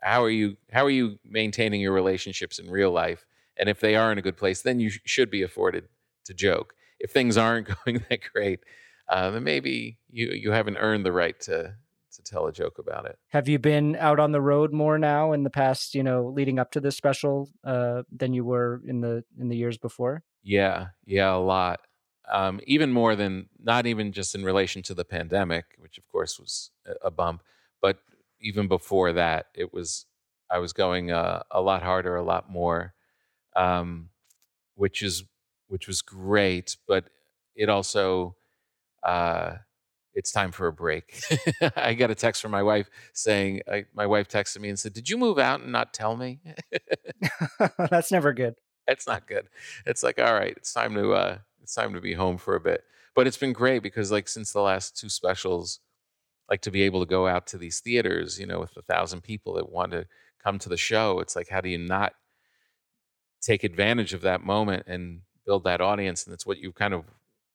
how 0.00 0.22
are 0.22 0.30
you 0.30 0.56
how 0.70 0.84
are 0.84 0.90
you 0.90 1.18
maintaining 1.24 1.80
your 1.80 1.92
relationships 1.92 2.60
in 2.60 2.70
real 2.70 2.92
life? 2.92 3.24
And 3.58 3.68
if 3.68 3.80
they 3.80 3.96
are 3.96 4.12
in 4.12 4.18
a 4.18 4.22
good 4.22 4.36
place, 4.36 4.62
then 4.62 4.80
you 4.80 4.90
sh- 4.90 5.00
should 5.04 5.30
be 5.30 5.42
afforded 5.42 5.88
to 6.24 6.34
joke. 6.34 6.74
If 7.00 7.10
things 7.10 7.36
aren't 7.36 7.68
going 7.84 8.04
that 8.08 8.20
great, 8.32 8.60
uh, 9.08 9.30
then 9.30 9.44
maybe 9.44 9.98
you 10.10 10.28
you 10.30 10.50
haven't 10.52 10.76
earned 10.76 11.04
the 11.06 11.12
right 11.12 11.38
to 11.40 11.74
to 12.12 12.22
tell 12.22 12.46
a 12.46 12.52
joke 12.52 12.78
about 12.78 13.06
it. 13.06 13.16
Have 13.28 13.48
you 13.48 13.58
been 13.58 13.94
out 13.96 14.18
on 14.18 14.32
the 14.32 14.40
road 14.40 14.72
more 14.72 14.98
now 14.98 15.32
in 15.32 15.44
the 15.44 15.50
past, 15.50 15.94
you 15.94 16.02
know, 16.02 16.26
leading 16.26 16.58
up 16.58 16.70
to 16.72 16.80
this 16.80 16.96
special 16.96 17.48
uh, 17.64 18.02
than 18.10 18.32
you 18.32 18.44
were 18.44 18.80
in 18.86 19.00
the 19.00 19.24
in 19.38 19.48
the 19.48 19.56
years 19.56 19.78
before? 19.78 20.22
Yeah, 20.42 20.88
yeah, 21.04 21.34
a 21.34 21.38
lot. 21.38 21.80
Um, 22.30 22.60
even 22.66 22.92
more 22.92 23.16
than 23.16 23.48
not 23.58 23.86
even 23.86 24.12
just 24.12 24.34
in 24.34 24.44
relation 24.44 24.82
to 24.82 24.94
the 24.94 25.04
pandemic, 25.04 25.64
which 25.78 25.96
of 25.96 26.06
course 26.08 26.38
was 26.38 26.70
a- 26.86 27.06
a 27.06 27.10
bump, 27.10 27.42
but 27.80 28.00
even 28.40 28.68
before 28.68 29.12
that, 29.14 29.46
it 29.54 29.72
was 29.72 30.06
I 30.50 30.58
was 30.58 30.72
going 30.72 31.10
uh, 31.10 31.42
a 31.50 31.60
lot 31.60 31.82
harder, 31.82 32.16
a 32.16 32.22
lot 32.22 32.50
more, 32.50 32.94
um, 33.56 34.10
which 34.74 35.02
is 35.02 35.24
which 35.68 35.86
was 35.86 36.02
great. 36.02 36.76
But 36.86 37.10
it 37.54 37.68
also 37.68 38.36
uh, 39.02 39.56
it's 40.14 40.32
time 40.32 40.52
for 40.52 40.66
a 40.66 40.72
break. 40.72 41.20
I 41.76 41.94
got 41.94 42.10
a 42.10 42.14
text 42.14 42.42
from 42.42 42.50
my 42.50 42.62
wife 42.62 42.90
saying 43.12 43.62
I, 43.70 43.84
my 43.94 44.06
wife 44.06 44.28
texted 44.28 44.60
me 44.60 44.68
and 44.68 44.78
said, 44.78 44.92
"Did 44.92 45.08
you 45.08 45.16
move 45.16 45.38
out 45.38 45.60
and 45.60 45.72
not 45.72 45.94
tell 45.94 46.16
me?" 46.16 46.40
That's 47.90 48.10
never 48.10 48.32
good. 48.32 48.54
It's 48.86 49.06
not 49.06 49.26
good. 49.26 49.48
It's 49.86 50.02
like, 50.02 50.18
all 50.18 50.34
right, 50.34 50.54
it's 50.56 50.72
time 50.72 50.94
to 50.94 51.12
uh 51.12 51.38
it's 51.62 51.74
time 51.74 51.92
to 51.94 52.00
be 52.00 52.14
home 52.14 52.38
for 52.38 52.54
a 52.56 52.60
bit. 52.60 52.82
But 53.14 53.26
it's 53.26 53.36
been 53.36 53.52
great 53.52 53.82
because 53.82 54.10
like 54.10 54.28
since 54.28 54.52
the 54.52 54.60
last 54.60 54.96
two 54.96 55.08
specials, 55.08 55.80
like 56.50 56.62
to 56.62 56.70
be 56.70 56.82
able 56.82 57.00
to 57.00 57.06
go 57.06 57.26
out 57.26 57.46
to 57.48 57.58
these 57.58 57.80
theaters, 57.80 58.40
you 58.40 58.46
know, 58.46 58.60
with 58.60 58.76
a 58.76 58.82
thousand 58.82 59.22
people 59.22 59.54
that 59.54 59.70
want 59.70 59.92
to 59.92 60.06
come 60.42 60.58
to 60.60 60.68
the 60.68 60.76
show, 60.76 61.20
it's 61.20 61.36
like 61.36 61.48
how 61.48 61.60
do 61.60 61.68
you 61.68 61.78
not 61.78 62.14
take 63.40 63.64
advantage 63.64 64.12
of 64.12 64.22
that 64.22 64.42
moment 64.42 64.84
and 64.86 65.20
build 65.46 65.64
that 65.64 65.80
audience? 65.80 66.24
And 66.24 66.34
it's 66.34 66.46
what 66.46 66.58
you 66.58 66.72
kind 66.72 66.94
of 66.94 67.04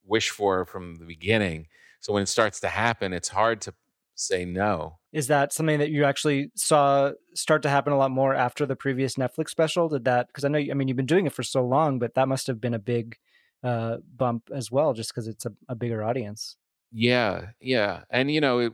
wish 0.06 0.30
for 0.30 0.66
from 0.66 0.96
the 0.96 1.06
beginning. 1.06 1.68
So 2.00 2.14
when 2.14 2.24
it 2.24 2.28
starts 2.28 2.60
to 2.62 2.70
happen, 2.70 3.14
it's 3.14 3.30
hard 3.30 3.62
to 3.62 3.74
say 4.16 4.46
no. 4.46 4.98
Is 5.12 5.28
that 5.28 5.54
something 5.54 5.80
that 5.80 5.90
you 5.90 6.06
actually 6.06 6.52
saw 6.56 7.12
start 7.34 7.62
to 7.64 7.70
happen 7.70 7.94
a 7.94 7.98
lot 7.98 8.12
more 8.12 8.34
after 8.34 8.66
the 8.66 8.76
previous 8.76 9.16
Netflix 9.16 9.50
special? 9.50 9.90
Did 9.90 10.06
that 10.06 10.28
because 10.28 10.44
I 10.44 10.48
know 10.48 10.60
I 10.60 10.74
mean 10.74 10.88
you've 10.88 10.98
been 10.98 11.06
doing 11.06 11.26
it 11.26 11.34
for 11.34 11.44
so 11.44 11.66
long, 11.66 12.00
but 12.00 12.16
that 12.16 12.28
must 12.28 12.48
have 12.48 12.60
been 12.60 12.74
a 12.74 12.80
big 12.80 13.18
uh, 13.64 13.98
bump 14.16 14.50
as 14.54 14.72
well, 14.72 14.94
just 14.94 15.12
because 15.12 15.28
it's 15.28 15.46
a, 15.46 15.54
a 15.70 15.76
bigger 15.76 16.04
audience. 16.04 16.58
Yeah, 16.92 17.48
yeah, 17.60 18.04
and 18.10 18.30
you 18.30 18.42
know, 18.42 18.60
it, 18.60 18.74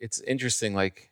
it's 0.00 0.20
interesting. 0.20 0.74
Like 0.74 1.10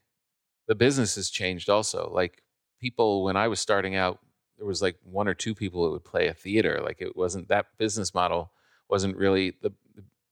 the 0.69 0.75
business 0.75 1.17
has 1.17 1.31
changed 1.31 1.69
also. 1.69 2.11
Like 2.13 2.43
people, 2.81 3.25
when 3.25 3.37
I 3.37 3.49
was 3.49 3.61
starting 3.61 3.95
out, 3.95 4.21
there 4.59 4.67
was 4.67 4.83
like 4.83 4.97
one 5.05 5.29
or 5.29 5.35
two 5.35 5.55
people 5.55 5.85
that 5.85 5.91
would 5.91 6.05
play 6.05 6.29
a 6.29 6.35
theater. 6.35 6.81
Like 6.83 7.01
it 7.01 7.17
wasn't 7.17 7.49
that 7.49 7.67
business 7.79 8.15
model 8.15 8.53
wasn't 8.89 9.17
really 9.17 9.51
the 9.63 9.73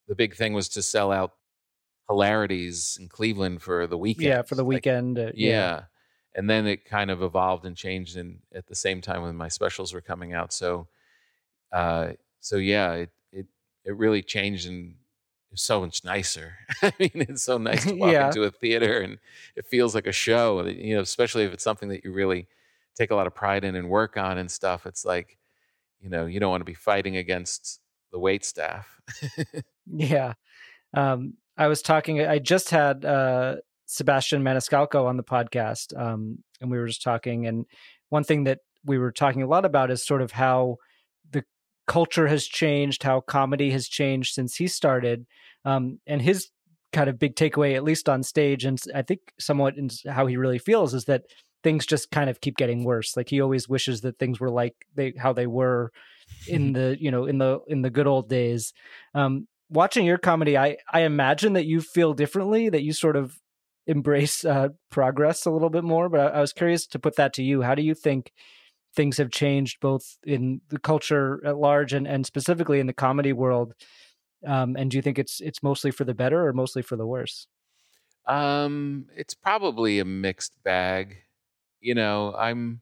the 0.08 0.14
big 0.14 0.34
thing 0.36 0.52
was 0.52 0.68
to 0.70 0.82
sell 0.82 1.10
out 1.12 1.32
hilarities 2.08 2.98
in 3.00 3.08
Cleveland 3.08 3.62
for 3.62 3.86
the 3.86 3.98
weekend. 3.98 4.28
Yeah, 4.28 4.42
for 4.42 4.54
the 4.54 4.64
Like, 4.70 4.84
weekend. 4.84 5.18
uh, 5.18 5.32
yeah. 5.34 5.84
And 6.34 6.50
then 6.50 6.66
it 6.66 6.84
kind 6.84 7.10
of 7.10 7.22
evolved 7.22 7.64
and 7.64 7.76
changed 7.76 8.16
in 8.16 8.40
at 8.52 8.66
the 8.66 8.74
same 8.74 9.00
time 9.00 9.22
when 9.22 9.36
my 9.36 9.48
specials 9.48 9.92
were 9.94 10.00
coming 10.00 10.32
out. 10.32 10.52
So 10.52 10.88
uh 11.72 12.12
so 12.40 12.56
yeah, 12.56 12.92
it 12.94 13.10
it 13.32 13.46
it 13.84 13.96
really 13.96 14.22
changed 14.22 14.66
and 14.68 14.96
it's 15.52 15.62
so 15.62 15.80
much 15.80 16.04
nicer. 16.04 16.56
I 16.82 16.92
mean, 16.98 17.12
it's 17.14 17.44
so 17.44 17.58
nice 17.58 17.86
to 17.86 17.94
walk 17.96 18.12
Yeah. 18.12 18.26
into 18.26 18.42
a 18.44 18.50
theater 18.50 19.00
and 19.00 19.18
it 19.56 19.66
feels 19.66 19.94
like 19.94 20.06
a 20.06 20.12
show, 20.12 20.64
you 20.66 20.96
know, 20.96 21.02
especially 21.02 21.44
if 21.44 21.52
it's 21.52 21.64
something 21.64 21.88
that 21.90 22.04
you 22.04 22.12
really 22.12 22.48
take 22.96 23.10
a 23.10 23.14
lot 23.14 23.26
of 23.26 23.34
pride 23.34 23.64
in 23.64 23.74
and 23.74 23.88
work 23.88 24.16
on 24.16 24.38
and 24.38 24.50
stuff. 24.50 24.86
It's 24.86 25.04
like, 25.04 25.38
you 26.00 26.08
know, 26.08 26.26
you 26.26 26.40
don't 26.40 26.50
want 26.50 26.60
to 26.60 26.66
be 26.66 26.74
fighting 26.74 27.16
against 27.16 27.80
the 28.12 28.18
wait 28.18 28.44
staff. 28.44 29.00
Yeah. 29.86 30.34
Um, 30.94 31.34
I 31.56 31.66
was 31.66 31.82
talking, 31.82 32.20
I 32.20 32.38
just 32.38 32.70
had 32.70 33.04
uh, 33.04 33.56
Sebastian 33.86 34.42
Maniscalco 34.42 35.04
on 35.06 35.16
the 35.16 35.22
podcast, 35.22 35.98
um, 35.98 36.38
and 36.60 36.70
we 36.70 36.78
were 36.78 36.86
just 36.86 37.02
talking. 37.02 37.46
And 37.46 37.66
one 38.08 38.24
thing 38.24 38.44
that 38.44 38.60
we 38.84 38.98
were 38.98 39.12
talking 39.12 39.42
a 39.42 39.46
lot 39.46 39.64
about 39.64 39.90
is 39.90 40.06
sort 40.06 40.22
of 40.22 40.32
how 40.32 40.76
the 41.30 41.44
culture 41.86 42.28
has 42.28 42.46
changed, 42.46 43.02
how 43.02 43.20
comedy 43.20 43.70
has 43.70 43.88
changed 43.88 44.34
since 44.34 44.56
he 44.56 44.66
started. 44.66 45.26
Um, 45.64 46.00
and 46.06 46.22
his 46.22 46.48
kind 46.92 47.08
of 47.08 47.18
big 47.18 47.36
takeaway, 47.36 47.74
at 47.74 47.84
least 47.84 48.08
on 48.08 48.22
stage, 48.22 48.64
and 48.64 48.80
I 48.94 49.02
think 49.02 49.20
somewhat 49.38 49.76
in 49.76 49.90
how 50.08 50.26
he 50.26 50.36
really 50.36 50.58
feels, 50.58 50.94
is 50.94 51.04
that 51.06 51.24
things 51.64 51.86
just 51.86 52.12
kind 52.12 52.30
of 52.30 52.40
keep 52.40 52.56
getting 52.56 52.84
worse. 52.84 53.16
Like 53.16 53.30
he 53.30 53.40
always 53.40 53.68
wishes 53.68 54.02
that 54.02 54.18
things 54.18 54.38
were 54.38 54.50
like 54.50 54.74
they 54.94 55.14
how 55.18 55.32
they 55.32 55.48
were 55.48 55.90
in 56.46 56.74
the 56.74 56.96
you 57.00 57.10
know 57.10 57.24
in 57.24 57.38
the 57.38 57.60
in 57.66 57.82
the 57.82 57.90
good 57.90 58.06
old 58.06 58.28
days. 58.28 58.72
Um, 59.14 59.48
watching 59.68 60.06
your 60.06 60.18
comedy, 60.18 60.56
I 60.56 60.76
I 60.92 61.00
imagine 61.00 61.54
that 61.54 61.66
you 61.66 61.80
feel 61.80 62.12
differently, 62.12 62.68
that 62.68 62.82
you 62.82 62.92
sort 62.92 63.16
of 63.16 63.36
embrace 63.86 64.44
uh, 64.44 64.68
progress 64.90 65.46
a 65.46 65.50
little 65.50 65.70
bit 65.70 65.84
more. 65.84 66.08
But 66.08 66.20
I, 66.20 66.38
I 66.38 66.40
was 66.40 66.52
curious 66.52 66.86
to 66.88 66.98
put 66.98 67.16
that 67.16 67.32
to 67.34 67.42
you. 67.42 67.62
How 67.62 67.74
do 67.74 67.82
you 67.82 67.94
think 67.94 68.30
things 68.94 69.16
have 69.16 69.30
changed 69.30 69.80
both 69.80 70.18
in 70.24 70.60
the 70.68 70.78
culture 70.78 71.44
at 71.44 71.56
large 71.56 71.92
and 71.92 72.06
and 72.06 72.26
specifically 72.26 72.78
in 72.78 72.86
the 72.86 72.92
comedy 72.92 73.32
world? 73.32 73.74
Um, 74.46 74.76
and 74.76 74.90
do 74.90 74.98
you 74.98 75.02
think 75.02 75.18
it's 75.18 75.40
it's 75.40 75.62
mostly 75.62 75.90
for 75.90 76.04
the 76.04 76.14
better 76.14 76.46
or 76.46 76.52
mostly 76.52 76.82
for 76.82 76.96
the 76.96 77.06
worse? 77.06 77.48
Um, 78.26 79.06
it's 79.16 79.34
probably 79.34 79.98
a 79.98 80.04
mixed 80.04 80.62
bag. 80.62 81.18
You 81.84 81.94
know, 81.94 82.34
I'm 82.34 82.80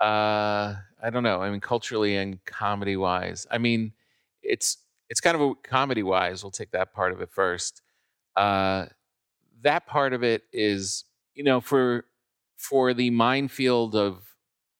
uh 0.00 0.74
I 1.02 1.10
don't 1.10 1.22
know. 1.22 1.40
I 1.40 1.50
mean 1.50 1.60
culturally 1.60 2.16
and 2.16 2.44
comedy 2.44 2.96
wise. 2.96 3.46
I 3.50 3.58
mean, 3.58 3.92
it's 4.42 4.78
it's 5.10 5.20
kind 5.20 5.34
of 5.34 5.40
a 5.40 5.54
comedy 5.56 6.02
wise, 6.02 6.42
we'll 6.44 6.50
take 6.50 6.70
that 6.72 6.92
part 6.92 7.12
of 7.12 7.20
it 7.20 7.30
first. 7.30 7.82
Uh 8.36 8.86
that 9.62 9.86
part 9.86 10.12
of 10.14 10.24
it 10.24 10.44
is, 10.52 11.04
you 11.34 11.44
know, 11.44 11.60
for 11.60 12.06
for 12.58 12.94
the 12.94 13.10
minefield 13.10 13.96
of 13.96 14.22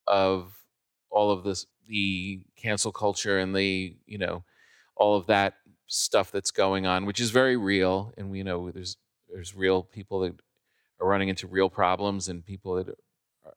of 0.07 0.55
all 1.11 1.31
of 1.33 1.45
this 1.45 1.67
the 1.89 2.43
cancel 2.57 2.93
culture 2.93 3.39
and 3.39 3.55
the, 3.57 3.97
you 4.07 4.19
know, 4.19 4.45
all 4.97 5.17
of 5.17 5.27
that 5.29 5.55
stuff 5.89 6.31
that's 6.33 6.51
going 6.53 6.87
on, 6.87 7.07
which 7.07 7.21
is 7.21 7.31
very 7.31 7.57
real 7.57 8.13
and 8.19 8.31
we 8.31 8.43
know 8.43 8.71
there's 8.73 8.97
there's 9.33 9.55
real 9.57 9.83
people 9.85 10.21
that 10.21 10.35
are 11.01 11.09
running 11.09 11.29
into 11.29 11.47
real 11.47 11.71
problems 11.71 12.29
and 12.29 12.45
people 12.45 12.75
that 12.77 12.89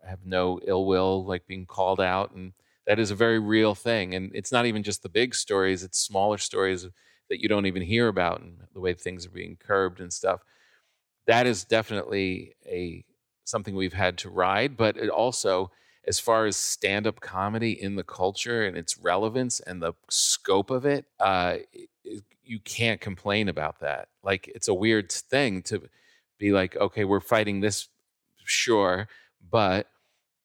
have 0.08 0.26
no 0.26 0.60
ill 0.66 0.86
will 0.86 1.26
like 1.26 1.46
being 1.48 1.66
called 1.66 2.00
out 2.00 2.32
and 2.34 2.54
that 2.88 3.00
is 3.00 3.12
a 3.12 3.16
very 3.16 3.40
real 3.40 3.76
thing 3.76 4.16
and 4.16 4.32
it's 4.34 4.52
not 4.52 4.66
even 4.66 4.84
just 4.84 5.04
the 5.04 5.10
big 5.10 5.36
stories 5.36 5.84
it's 5.84 6.00
smaller 6.00 6.38
stories 6.38 6.88
that 7.30 7.42
you 7.42 7.50
don't 7.50 7.66
even 7.66 7.82
hear 7.82 8.08
about 8.08 8.42
and 8.42 8.58
the 8.74 8.80
way 8.80 8.94
things 8.94 9.26
are 9.26 9.30
being 9.32 9.56
curbed 9.58 10.02
and 10.02 10.12
stuff. 10.12 10.42
That 11.28 11.48
is 11.48 11.64
definitely 11.64 12.56
a 12.66 13.06
something 13.46 13.76
we've 13.76 13.94
had 13.94 14.18
to 14.20 14.30
ride 14.30 14.78
but 14.78 14.98
it 14.98 15.10
also 15.10 15.72
as 16.08 16.20
far 16.20 16.46
as 16.46 16.58
stand-up 16.58 17.22
comedy 17.22 17.72
in 17.80 17.96
the 17.96 18.04
culture 18.04 18.66
and 18.66 18.78
its 18.78 18.98
relevance 18.98 19.60
and 19.62 19.82
the 19.82 19.94
scope 20.10 20.70
of 20.72 20.86
it 20.86 21.06
uh 21.20 21.58
it- 21.74 21.90
it- 22.04 22.24
you 22.44 22.60
can't 22.60 23.00
complain 23.02 23.48
about 23.50 23.80
that. 23.80 24.10
Like 24.24 24.48
it's 24.50 24.68
a 24.68 24.74
weird 24.74 25.12
thing 25.12 25.62
to 25.64 25.84
be 26.42 26.52
like 26.52 26.76
okay 26.76 27.06
we're 27.06 27.22
fighting 27.22 27.62
this 27.62 27.88
sure 28.44 29.08
but 29.50 29.88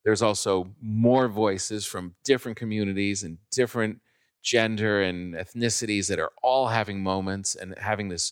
there's 0.05 0.21
also 0.21 0.69
more 0.81 1.27
voices 1.27 1.85
from 1.85 2.15
different 2.23 2.57
communities 2.57 3.23
and 3.23 3.39
different 3.51 3.99
gender 4.41 5.01
and 5.01 5.33
ethnicities 5.33 6.07
that 6.07 6.19
are 6.19 6.31
all 6.41 6.67
having 6.69 7.03
moments 7.03 7.55
and 7.55 7.77
having 7.77 8.07
this 8.07 8.31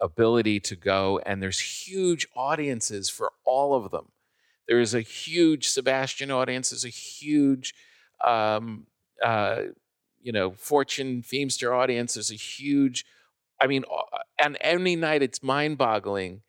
ability 0.00 0.58
to 0.58 0.74
go 0.74 1.20
and 1.26 1.42
there's 1.42 1.86
huge 1.86 2.26
audiences 2.34 3.10
for 3.10 3.32
all 3.44 3.74
of 3.74 3.90
them. 3.90 4.06
There 4.66 4.80
is 4.80 4.94
a 4.94 5.02
huge 5.02 5.68
sebastian 5.68 6.30
audience 6.30 6.70
there's 6.70 6.86
a 6.86 6.88
huge 6.88 7.74
um, 8.24 8.86
uh, 9.22 9.64
you 10.22 10.32
know 10.32 10.52
Fortune 10.52 11.22
Feimster 11.22 11.76
audience 11.76 12.14
there's 12.14 12.30
a 12.30 12.36
huge 12.36 13.04
i 13.60 13.66
mean 13.66 13.84
and 14.38 14.56
any 14.60 14.96
night 14.96 15.22
it's 15.22 15.42
mind-boggling 15.42 16.40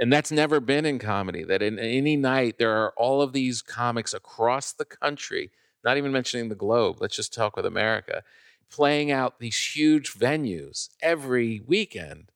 and 0.00 0.12
that's 0.12 0.32
never 0.32 0.58
been 0.60 0.84
in 0.84 0.98
comedy 0.98 1.44
that 1.44 1.62
in 1.62 1.78
any 1.78 2.16
night 2.16 2.58
there 2.58 2.76
are 2.76 2.92
all 2.96 3.22
of 3.22 3.32
these 3.32 3.62
comics 3.62 4.12
across 4.12 4.72
the 4.72 4.84
country 4.84 5.50
not 5.84 5.96
even 5.96 6.10
mentioning 6.10 6.48
the 6.48 6.54
globe 6.54 6.96
let's 7.00 7.16
just 7.16 7.32
talk 7.32 7.56
with 7.56 7.66
america 7.66 8.22
playing 8.70 9.10
out 9.10 9.38
these 9.38 9.74
huge 9.74 10.14
venues 10.14 10.88
every 11.02 11.60
weekend 11.66 12.32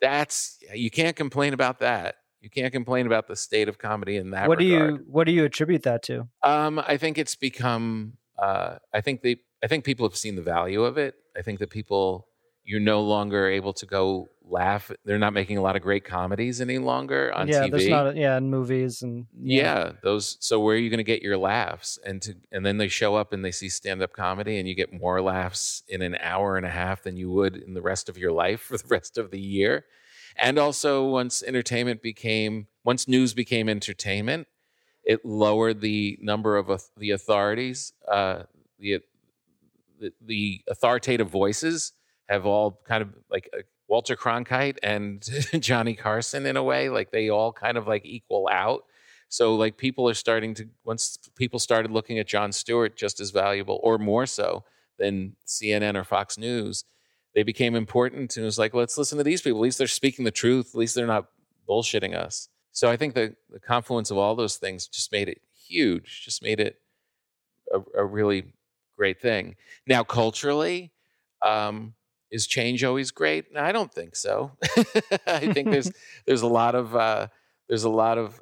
that's 0.00 0.58
you 0.74 0.90
can't 0.90 1.16
complain 1.16 1.52
about 1.52 1.78
that 1.78 2.16
you 2.46 2.50
can't 2.50 2.72
complain 2.72 3.06
about 3.06 3.26
the 3.26 3.34
state 3.34 3.68
of 3.68 3.76
comedy 3.76 4.16
in 4.16 4.30
that 4.30 4.48
what 4.48 4.60
do 4.60 4.64
you 4.64 5.04
what 5.08 5.24
do 5.24 5.32
you 5.32 5.44
attribute 5.44 5.82
that 5.82 6.04
to? 6.04 6.28
Um, 6.44 6.78
I 6.78 6.96
think 6.96 7.18
it's 7.18 7.34
become. 7.34 8.18
Uh, 8.38 8.76
I 8.94 9.00
think 9.00 9.22
they. 9.22 9.38
I 9.64 9.66
think 9.66 9.84
people 9.84 10.08
have 10.08 10.16
seen 10.16 10.36
the 10.36 10.42
value 10.42 10.84
of 10.84 10.96
it. 10.96 11.16
I 11.36 11.42
think 11.42 11.58
that 11.58 11.70
people. 11.70 12.28
You're 12.66 12.80
no 12.80 13.00
longer 13.00 13.48
able 13.48 13.72
to 13.74 13.86
go 13.86 14.28
laugh. 14.48 14.90
They're 15.04 15.18
not 15.18 15.32
making 15.32 15.56
a 15.56 15.62
lot 15.62 15.76
of 15.76 15.82
great 15.82 16.04
comedies 16.04 16.60
any 16.60 16.78
longer 16.78 17.32
on 17.32 17.46
yeah, 17.46 17.62
TV. 17.62 17.70
there's 17.70 17.88
not 17.88 18.16
yeah 18.16 18.36
in 18.36 18.50
movies 18.50 19.02
and 19.02 19.26
yeah. 19.40 19.92
those. 20.02 20.36
So 20.40 20.58
where 20.58 20.74
are 20.74 20.78
you 20.78 20.90
going 20.90 20.98
to 20.98 21.04
get 21.04 21.22
your 21.22 21.36
laughs? 21.36 21.98
And 22.04 22.20
to 22.22 22.34
and 22.50 22.66
then 22.66 22.78
they 22.78 22.88
show 22.88 23.14
up 23.14 23.32
and 23.32 23.44
they 23.44 23.52
see 23.52 23.68
stand 23.68 24.02
up 24.02 24.12
comedy, 24.12 24.58
and 24.58 24.68
you 24.68 24.74
get 24.74 24.92
more 24.92 25.22
laughs 25.22 25.84
in 25.88 26.02
an 26.02 26.16
hour 26.20 26.56
and 26.56 26.66
a 26.66 26.70
half 26.70 27.02
than 27.02 27.16
you 27.16 27.30
would 27.30 27.56
in 27.56 27.74
the 27.74 27.82
rest 27.82 28.08
of 28.08 28.18
your 28.18 28.32
life 28.32 28.62
for 28.62 28.78
the 28.78 28.88
rest 28.88 29.16
of 29.16 29.30
the 29.30 29.40
year. 29.40 29.84
And 30.36 30.58
also, 30.58 31.04
once 31.04 31.42
entertainment 31.42 32.02
became, 32.02 32.66
once 32.84 33.08
news 33.08 33.32
became 33.32 33.68
entertainment, 33.68 34.48
it 35.02 35.24
lowered 35.24 35.80
the 35.80 36.18
number 36.20 36.56
of 36.56 36.66
auth- 36.66 36.90
the 36.96 37.12
authorities. 37.12 37.92
Uh, 38.10 38.42
the, 38.78 39.00
the 39.98 40.12
the 40.20 40.60
authoritative 40.68 41.30
voices 41.30 41.92
have 42.28 42.46
all 42.46 42.80
kind 42.86 43.02
of 43.02 43.10
like 43.30 43.48
uh, 43.56 43.62
Walter 43.88 44.16
Cronkite 44.16 44.78
and 44.82 45.26
Johnny 45.62 45.94
Carson 45.94 46.46
in 46.46 46.56
a 46.56 46.62
way, 46.62 46.88
like 46.88 47.10
they 47.10 47.28
all 47.28 47.52
kind 47.52 47.76
of 47.76 47.86
like 47.86 48.04
equal 48.04 48.48
out. 48.50 48.84
So 49.28 49.54
like 49.54 49.76
people 49.76 50.08
are 50.08 50.14
starting 50.14 50.54
to 50.54 50.68
once 50.84 51.18
people 51.36 51.58
started 51.58 51.90
looking 51.90 52.18
at 52.18 52.26
Jon 52.26 52.52
Stewart 52.52 52.96
just 52.96 53.20
as 53.20 53.30
valuable 53.30 53.80
or 53.82 53.98
more 53.98 54.26
so 54.26 54.64
than 54.98 55.36
CNN 55.46 55.96
or 55.96 56.04
Fox 56.04 56.38
News, 56.38 56.84
they 57.34 57.42
became 57.42 57.74
important 57.74 58.36
and 58.36 58.44
it 58.44 58.46
was 58.46 58.58
like 58.58 58.72
let's 58.74 58.96
listen 58.96 59.18
to 59.18 59.24
these 59.24 59.42
people. 59.42 59.58
At 59.58 59.62
least 59.62 59.78
they're 59.78 59.88
speaking 59.88 60.24
the 60.24 60.30
truth. 60.30 60.70
At 60.74 60.78
least 60.78 60.94
they're 60.94 61.06
not 61.06 61.26
bullshitting 61.68 62.14
us. 62.16 62.48
So 62.72 62.88
I 62.88 62.96
think 62.96 63.14
the 63.14 63.34
the 63.50 63.60
confluence 63.60 64.10
of 64.10 64.18
all 64.18 64.36
those 64.36 64.56
things 64.56 64.86
just 64.86 65.10
made 65.12 65.28
it 65.28 65.40
huge. 65.66 66.22
Just 66.24 66.42
made 66.42 66.60
it 66.60 66.80
a, 67.72 67.80
a 67.98 68.04
really 68.04 68.44
great 68.96 69.20
thing. 69.20 69.56
Now 69.86 70.04
culturally, 70.04 70.92
um, 71.42 71.94
is 72.36 72.46
change 72.46 72.84
always 72.84 73.10
great? 73.10 73.46
I 73.56 73.72
don't 73.72 73.92
think 73.92 74.14
so. 74.14 74.52
I 75.26 75.50
think 75.52 75.70
there's 75.70 75.90
there's 76.26 76.42
a 76.42 76.46
lot 76.46 76.74
of 76.74 76.94
uh, 76.94 77.28
there's 77.66 77.84
a 77.84 77.90
lot 77.90 78.18
of 78.18 78.40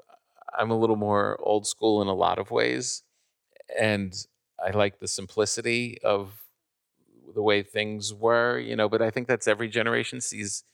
I'm 0.58 0.70
a 0.72 0.78
little 0.78 0.96
more 0.96 1.38
old 1.40 1.66
school 1.66 2.02
in 2.02 2.08
a 2.08 2.14
lot 2.14 2.38
of 2.40 2.50
ways, 2.50 3.04
and 3.78 4.12
I 4.64 4.70
like 4.70 4.98
the 4.98 5.08
simplicity 5.08 5.98
of 6.02 6.32
the 7.34 7.42
way 7.42 7.62
things 7.62 8.12
were, 8.12 8.58
you 8.58 8.74
know. 8.74 8.88
But 8.88 9.00
I 9.00 9.10
think 9.10 9.28
that's 9.28 9.46
every 9.46 9.68
generation 9.68 10.20
sees 10.20 10.64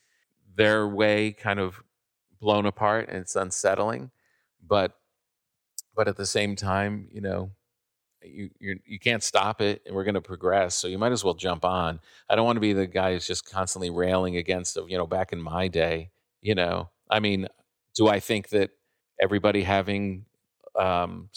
their 0.56 0.88
way 0.88 1.32
kind 1.32 1.60
of 1.60 1.82
blown 2.40 2.64
apart, 2.64 3.08
and 3.10 3.18
it's 3.18 3.36
unsettling. 3.36 4.10
But 4.66 4.96
but 5.94 6.08
at 6.08 6.16
the 6.16 6.26
same 6.26 6.56
time, 6.56 7.08
you 7.12 7.20
know, 7.20 7.50
you 8.22 8.50
you 8.58 8.78
you 8.86 8.98
can't 8.98 9.22
stop 9.22 9.60
it, 9.60 9.82
and 9.86 9.94
we're 9.94 10.04
going 10.04 10.14
to 10.14 10.20
progress. 10.20 10.74
So 10.74 10.88
you 10.88 10.98
might 10.98 11.12
as 11.12 11.24
well 11.24 11.34
jump 11.34 11.64
on. 11.64 12.00
I 12.28 12.36
don't 12.36 12.44
want 12.44 12.56
to 12.56 12.60
be 12.60 12.72
the 12.72 12.86
guy 12.86 13.12
who's 13.12 13.26
just 13.26 13.50
constantly 13.50 13.90
railing 13.90 14.36
against. 14.36 14.76
You 14.76 14.98
know, 14.98 15.06
back 15.06 15.32
in 15.32 15.40
my 15.40 15.68
day, 15.68 16.10
you 16.40 16.54
know, 16.54 16.90
I 17.10 17.20
mean, 17.20 17.48
do 17.94 18.08
I 18.08 18.20
think 18.20 18.50
that 18.50 18.70
everybody 19.20 19.62
having 19.62 20.24
um, 20.78 21.28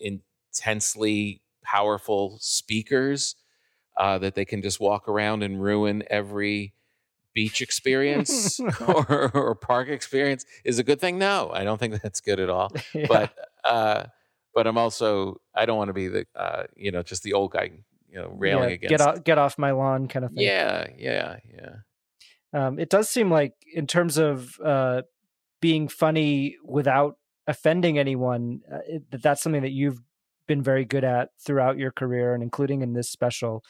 intensely 0.00 1.42
powerful 1.62 2.38
speakers 2.40 3.36
uh, 3.96 4.18
that 4.18 4.34
they 4.34 4.44
can 4.44 4.62
just 4.62 4.80
walk 4.80 5.08
around 5.08 5.42
and 5.42 5.62
ruin 5.62 6.02
every 6.08 6.72
beach 7.34 7.60
experience 7.62 8.58
or, 8.86 9.30
or 9.34 9.54
park 9.54 9.88
experience 9.88 10.44
is 10.64 10.78
a 10.78 10.84
good 10.84 11.00
thing. 11.00 11.18
No, 11.18 11.50
I 11.52 11.64
don't 11.64 11.78
think 11.78 12.00
that's 12.02 12.20
good 12.20 12.40
at 12.40 12.50
all. 12.50 12.72
Yeah. 12.94 13.06
But 13.08 13.32
uh, 13.64 14.04
but 14.58 14.66
I'm 14.66 14.76
also 14.76 15.40
I 15.54 15.66
don't 15.66 15.76
want 15.76 15.86
to 15.86 15.92
be 15.92 16.08
the 16.08 16.26
uh, 16.34 16.64
you 16.74 16.90
know 16.90 17.04
just 17.04 17.22
the 17.22 17.32
old 17.32 17.52
guy 17.52 17.70
you 18.10 18.20
know 18.20 18.34
railing 18.36 18.70
Yeah, 18.70 18.74
against. 18.74 18.88
get 18.90 19.00
off 19.00 19.22
get 19.22 19.38
off 19.38 19.56
my 19.56 19.70
lawn 19.70 20.08
kind 20.08 20.24
of 20.24 20.32
thing. 20.32 20.46
Yeah, 20.46 20.88
yeah, 20.98 21.36
yeah. 21.54 21.76
Um, 22.52 22.80
it 22.80 22.90
does 22.90 23.08
seem 23.08 23.30
like 23.30 23.52
in 23.72 23.86
terms 23.86 24.18
of 24.18 24.58
uh, 24.58 25.02
being 25.60 25.86
funny 25.86 26.56
without 26.64 27.18
offending 27.46 28.00
anyone, 28.00 28.62
uh, 28.68 28.78
it, 28.88 29.08
that 29.12 29.22
that's 29.22 29.42
something 29.42 29.62
that 29.62 29.70
you've 29.70 30.00
been 30.48 30.60
very 30.60 30.84
good 30.84 31.04
at 31.04 31.28
throughout 31.38 31.78
your 31.78 31.92
career 31.92 32.34
and 32.34 32.42
including 32.42 32.82
in 32.82 32.94
this 32.94 33.08
special. 33.08 33.62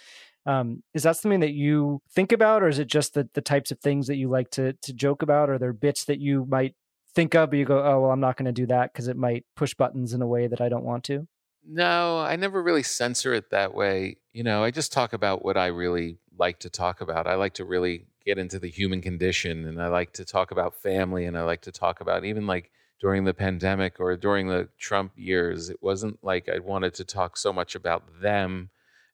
Um, 0.47 0.83
is 0.95 1.02
that 1.02 1.18
something 1.18 1.40
that 1.40 1.52
you 1.52 2.00
think 2.11 2.33
about, 2.33 2.62
or 2.62 2.68
is 2.68 2.78
it 2.78 2.87
just 2.87 3.12
the, 3.12 3.28
the 3.35 3.42
types 3.42 3.71
of 3.71 3.80
things 3.80 4.07
that 4.07 4.16
you 4.16 4.30
like 4.30 4.49
to 4.52 4.73
to 4.73 4.95
joke 4.95 5.21
about? 5.21 5.50
Are 5.50 5.59
there 5.59 5.75
bits 5.75 6.07
that 6.07 6.18
you 6.18 6.47
might 6.49 6.76
think 7.19 7.35
of, 7.35 7.51
but 7.51 7.59
you 7.59 7.65
go, 7.65 7.85
"Oh, 7.85 8.01
well, 8.03 8.11
I'm 8.13 8.21
not 8.21 8.37
going 8.37 8.47
to 8.47 8.53
do 8.53 8.67
that 8.67 8.93
because 8.93 9.09
it 9.09 9.17
might 9.17 9.45
push 9.57 9.75
buttons 9.75 10.13
in 10.13 10.23
a 10.23 10.27
way 10.27 10.47
that 10.47 10.61
I 10.61 10.69
don't 10.69 10.85
want 10.85 11.03
to." 11.05 11.27
No, 11.67 12.21
I 12.21 12.37
never 12.37 12.63
really 12.63 12.85
censor 12.85 13.35
it 13.35 13.51
that 13.51 13.75
way. 13.75 14.19
You 14.33 14.45
know, 14.45 14.63
I 14.63 14.71
just 14.71 14.93
talk 14.93 15.13
about 15.13 15.45
what 15.45 15.57
I 15.57 15.67
really 15.67 16.19
like 16.39 16.61
to 16.61 16.71
talk 16.71 17.01
about. 17.01 17.27
I 17.27 17.35
like 17.35 17.55
to 17.55 17.65
really 17.65 18.07
get 18.25 18.39
into 18.39 18.61
the 18.61 18.71
human 18.71 19.03
condition 19.03 19.67
and 19.67 19.83
I 19.83 19.89
like 19.89 20.13
to 20.13 20.25
talk 20.25 20.51
about 20.51 20.75
family 20.77 21.25
and 21.25 21.37
I 21.37 21.43
like 21.43 21.63
to 21.63 21.73
talk 21.73 22.01
about 22.01 22.25
even 22.25 22.47
like 22.47 22.71
during 23.01 23.25
the 23.25 23.35
pandemic 23.35 23.99
or 23.99 24.17
during 24.17 24.49
the 24.49 24.69
Trump 24.79 25.13
years, 25.17 25.71
it 25.71 25.83
wasn't 25.83 26.23
like 26.23 26.49
I 26.49 26.61
wanted 26.61 26.95
to 26.95 27.05
talk 27.05 27.37
so 27.37 27.53
much 27.53 27.75
about 27.75 28.23
them 28.23 28.71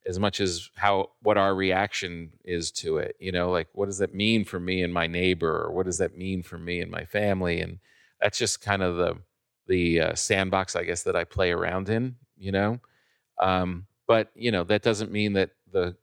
as 0.06 0.18
much 0.18 0.40
as 0.40 0.68
how 0.74 1.10
what 1.22 1.38
our 1.38 1.54
reaction 1.54 2.30
is 2.44 2.70
to 2.70 2.98
it. 2.98 3.16
You 3.18 3.32
know, 3.32 3.50
like 3.50 3.68
what 3.72 3.86
does 3.86 3.98
that 3.98 4.14
mean 4.14 4.44
for 4.44 4.60
me 4.60 4.82
and 4.82 4.92
my 4.92 5.06
neighbor 5.06 5.64
or 5.64 5.72
what 5.72 5.86
does 5.86 5.98
that 5.98 6.18
mean 6.18 6.42
for 6.42 6.58
me 6.58 6.80
and 6.80 6.90
my 6.90 7.04
family 7.04 7.60
and 7.60 7.78
that's 8.24 8.38
just 8.38 8.62
kind 8.62 8.82
of 8.82 8.96
the 8.96 9.18
the 9.68 10.00
uh, 10.00 10.14
sandbox 10.16 10.76
I 10.76 10.84
guess 10.84 11.04
that 11.04 11.16
I 11.16 11.24
play 11.24 11.52
around 11.52 11.90
in, 11.90 12.16
you 12.38 12.52
know. 12.52 12.80
Um, 13.40 13.86
but 14.08 14.30
you 14.34 14.50
know 14.52 14.64
that 14.64 14.82
doesn't 14.82 15.12
mean 15.12 15.34
that 15.34 15.50
the 15.70 15.96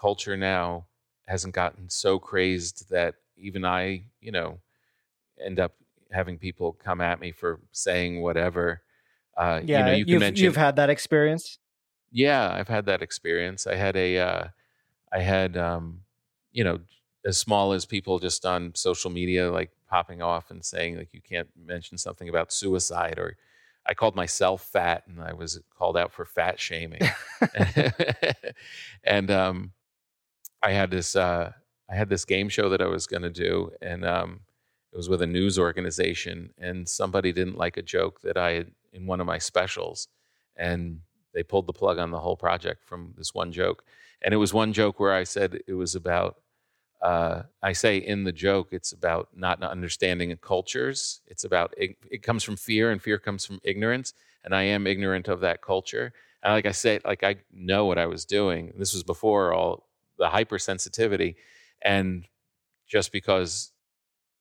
culture 0.00 0.36
now 0.36 0.86
hasn't 1.26 1.54
gotten 1.54 1.88
so 1.90 2.18
crazed 2.18 2.90
that 2.90 3.16
even 3.38 3.64
I, 3.64 4.04
you 4.20 4.32
know, 4.32 4.60
end 5.44 5.58
up 5.58 5.74
having 6.12 6.38
people 6.38 6.72
come 6.74 7.00
at 7.00 7.20
me 7.20 7.32
for 7.32 7.60
saying 7.72 8.22
whatever. 8.22 8.82
Uh, 9.36 9.60
Yeah, 9.64 9.78
you 9.78 9.84
know, 9.84 9.92
you 9.92 10.04
can 10.04 10.12
have 10.14 10.20
mention. 10.20 10.44
you've 10.44 10.56
had 10.56 10.76
that 10.76 10.90
experience. 10.90 11.58
yeah, 12.12 12.52
I've 12.52 12.68
had 12.68 12.86
that 12.86 13.02
experience. 13.02 13.66
I 13.66 13.74
had 13.74 13.96
a, 13.96 14.18
uh, 14.18 14.48
I 15.12 15.20
had, 15.20 15.56
um, 15.56 16.02
you 16.52 16.62
know, 16.64 16.80
as 17.26 17.38
small 17.38 17.72
as 17.72 17.86
people 17.86 18.18
just 18.18 18.46
on 18.46 18.74
social 18.74 19.10
media, 19.10 19.50
like 19.50 19.70
popping 19.94 20.22
off 20.22 20.50
and 20.50 20.64
saying 20.64 20.98
like 20.98 21.12
you 21.12 21.20
can't 21.20 21.48
mention 21.56 21.96
something 21.98 22.28
about 22.28 22.52
suicide 22.52 23.18
or. 23.18 23.36
I 23.86 23.92
called 23.92 24.16
myself 24.16 24.62
fat, 24.62 25.02
and 25.06 25.20
I 25.20 25.34
was 25.34 25.60
called 25.78 25.98
out 25.98 26.10
for 26.10 26.24
fat 26.24 26.58
shaming. 26.58 27.02
and 29.04 29.30
um, 29.30 29.72
I 30.62 30.70
had 30.70 30.90
this 30.90 31.14
uh, 31.14 31.52
I 31.90 31.94
had 31.94 32.08
this 32.08 32.24
game 32.24 32.48
show 32.48 32.70
that 32.70 32.80
I 32.80 32.86
was 32.86 33.06
going 33.06 33.24
to 33.24 33.30
do, 33.30 33.72
and 33.82 34.04
um, 34.06 34.40
it 34.92 34.96
was 34.96 35.10
with 35.10 35.20
a 35.20 35.26
news 35.26 35.58
organization, 35.58 36.54
and 36.56 36.88
somebody 36.88 37.30
didn't 37.30 37.58
like 37.58 37.76
a 37.76 37.82
joke 37.82 38.22
that 38.22 38.38
I 38.38 38.52
had 38.52 38.70
in 38.94 39.06
one 39.06 39.20
of 39.20 39.26
my 39.26 39.38
specials, 39.38 40.08
and 40.56 41.00
they 41.34 41.42
pulled 41.42 41.66
the 41.66 41.72
plug 41.72 41.98
on 41.98 42.10
the 42.10 42.20
whole 42.20 42.36
project 42.36 42.84
from 42.84 43.12
this 43.18 43.34
one 43.34 43.52
joke. 43.52 43.84
And 44.22 44.32
it 44.32 44.38
was 44.38 44.54
one 44.54 44.72
joke 44.72 44.98
where 44.98 45.12
I 45.12 45.24
said 45.24 45.58
it 45.66 45.74
was 45.74 45.94
about. 45.94 46.36
Uh, 47.04 47.42
I 47.62 47.74
say 47.74 47.98
in 47.98 48.24
the 48.24 48.32
joke, 48.32 48.68
it's 48.72 48.92
about 48.92 49.28
not 49.36 49.62
understanding 49.62 50.34
cultures. 50.40 51.20
It's 51.26 51.44
about 51.44 51.74
it, 51.76 51.96
it 52.10 52.22
comes 52.22 52.42
from 52.42 52.56
fear, 52.56 52.90
and 52.90 53.02
fear 53.02 53.18
comes 53.18 53.44
from 53.44 53.60
ignorance. 53.62 54.14
And 54.42 54.54
I 54.54 54.62
am 54.62 54.86
ignorant 54.86 55.28
of 55.28 55.40
that 55.40 55.60
culture. 55.60 56.12
And 56.42 56.54
like 56.54 56.66
I 56.66 56.72
say, 56.72 57.00
like 57.04 57.22
I 57.22 57.36
know 57.52 57.84
what 57.84 57.98
I 57.98 58.06
was 58.06 58.24
doing. 58.24 58.72
This 58.78 58.94
was 58.94 59.02
before 59.02 59.52
all 59.52 59.86
the 60.18 60.28
hypersensitivity, 60.28 61.34
and 61.82 62.26
just 62.86 63.12
because 63.12 63.72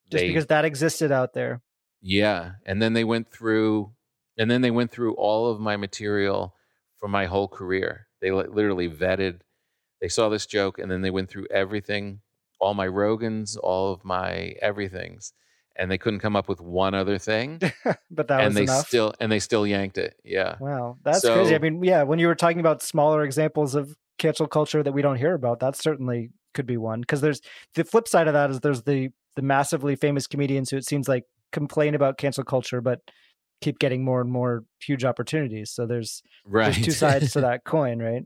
Just 0.10 0.21
they, 0.21 0.28
because 0.28 0.47
that 0.47 0.65
existed 0.65 1.12
out 1.12 1.34
there. 1.34 1.62
yeah, 2.02 2.54
and 2.65 2.82
then 2.82 2.93
they 2.93 3.04
went 3.04 3.30
through, 3.30 3.91
and 4.38 4.49
then 4.49 4.62
they 4.62 4.71
went 4.71 4.91
through 4.91 5.15
all 5.15 5.49
of 5.52 5.60
my 5.60 5.76
material 5.78 6.56
from 6.99 7.12
my 7.12 7.26
whole 7.26 7.47
career. 7.47 8.08
They 8.21 8.32
literally 8.32 8.89
vetted. 8.89 9.39
They 9.99 10.10
saw 10.10 10.30
this 10.30 10.45
joke, 10.45 10.80
and 10.80 10.89
then 10.91 11.02
they 11.02 11.12
went 11.12 11.30
through 11.30 11.47
everything, 11.52 12.21
all 12.63 12.73
my 12.73 12.88
Rogans, 12.88 13.58
all 13.62 13.91
of 13.91 14.06
my 14.06 14.56
everythings, 14.62 15.34
and 15.76 15.91
they 15.91 15.97
couldn't 15.97 16.21
come 16.21 16.36
up 16.36 16.47
with 16.47 16.62
one 16.62 16.93
other 16.93 17.17
thing, 17.17 17.60
but 18.10 18.28
that 18.30 18.39
and 18.39 18.45
was 18.45 18.56
they 18.56 18.63
enough. 18.63 18.88
still 18.88 19.13
and 19.19 19.30
they 19.32 19.39
still 19.39 19.67
yanked 19.67 19.97
it. 19.97 20.15
Yeah, 20.23 20.56
Wow, 20.60 20.97
that's 21.04 21.21
crazy. 21.21 21.56
I 21.56 21.60
mean, 21.60 21.84
yeah, 21.84 22.04
when 22.04 22.19
you 22.19 22.28
were 22.28 22.36
talking 22.36 22.62
about 22.62 22.82
smaller 22.82 23.23
examples 23.23 23.76
of 23.76 23.95
cancel 24.17 24.47
culture 24.47 24.82
that 24.82 24.93
we 24.93 25.02
don't 25.02 25.17
hear 25.17 25.34
about, 25.34 25.60
that 25.60 25.76
certainly 25.76 26.32
could 26.54 26.65
be 26.65 26.78
one. 26.78 27.02
Because 27.02 27.19
there's 27.19 27.41
the 27.76 27.84
flip 27.84 28.08
side 28.08 28.28
of 28.28 28.34
that 28.34 28.49
is 28.49 28.62
there's 28.62 28.84
the 28.84 29.10
the 29.36 29.41
massively 29.41 29.95
famous 29.97 30.26
comedians 30.26 30.69
who 30.69 30.78
it 30.78 30.86
seems 30.86 31.10
like 31.10 31.26
complain 31.52 31.95
about 31.95 32.17
cancel 32.17 32.45
culture, 32.45 32.80
but 32.80 33.02
keep 33.62 33.78
getting 33.78 34.06
more 34.06 34.21
and 34.21 34.32
more 34.32 34.63
huge 34.80 35.04
opportunities. 35.04 35.69
So 35.69 35.86
there's 35.86 36.23
right. 36.45 36.73
there's 36.73 36.86
two 36.86 36.91
sides 36.91 37.34
to 37.34 37.41
that 37.47 37.65
coin, 37.65 37.99
right? 37.99 38.23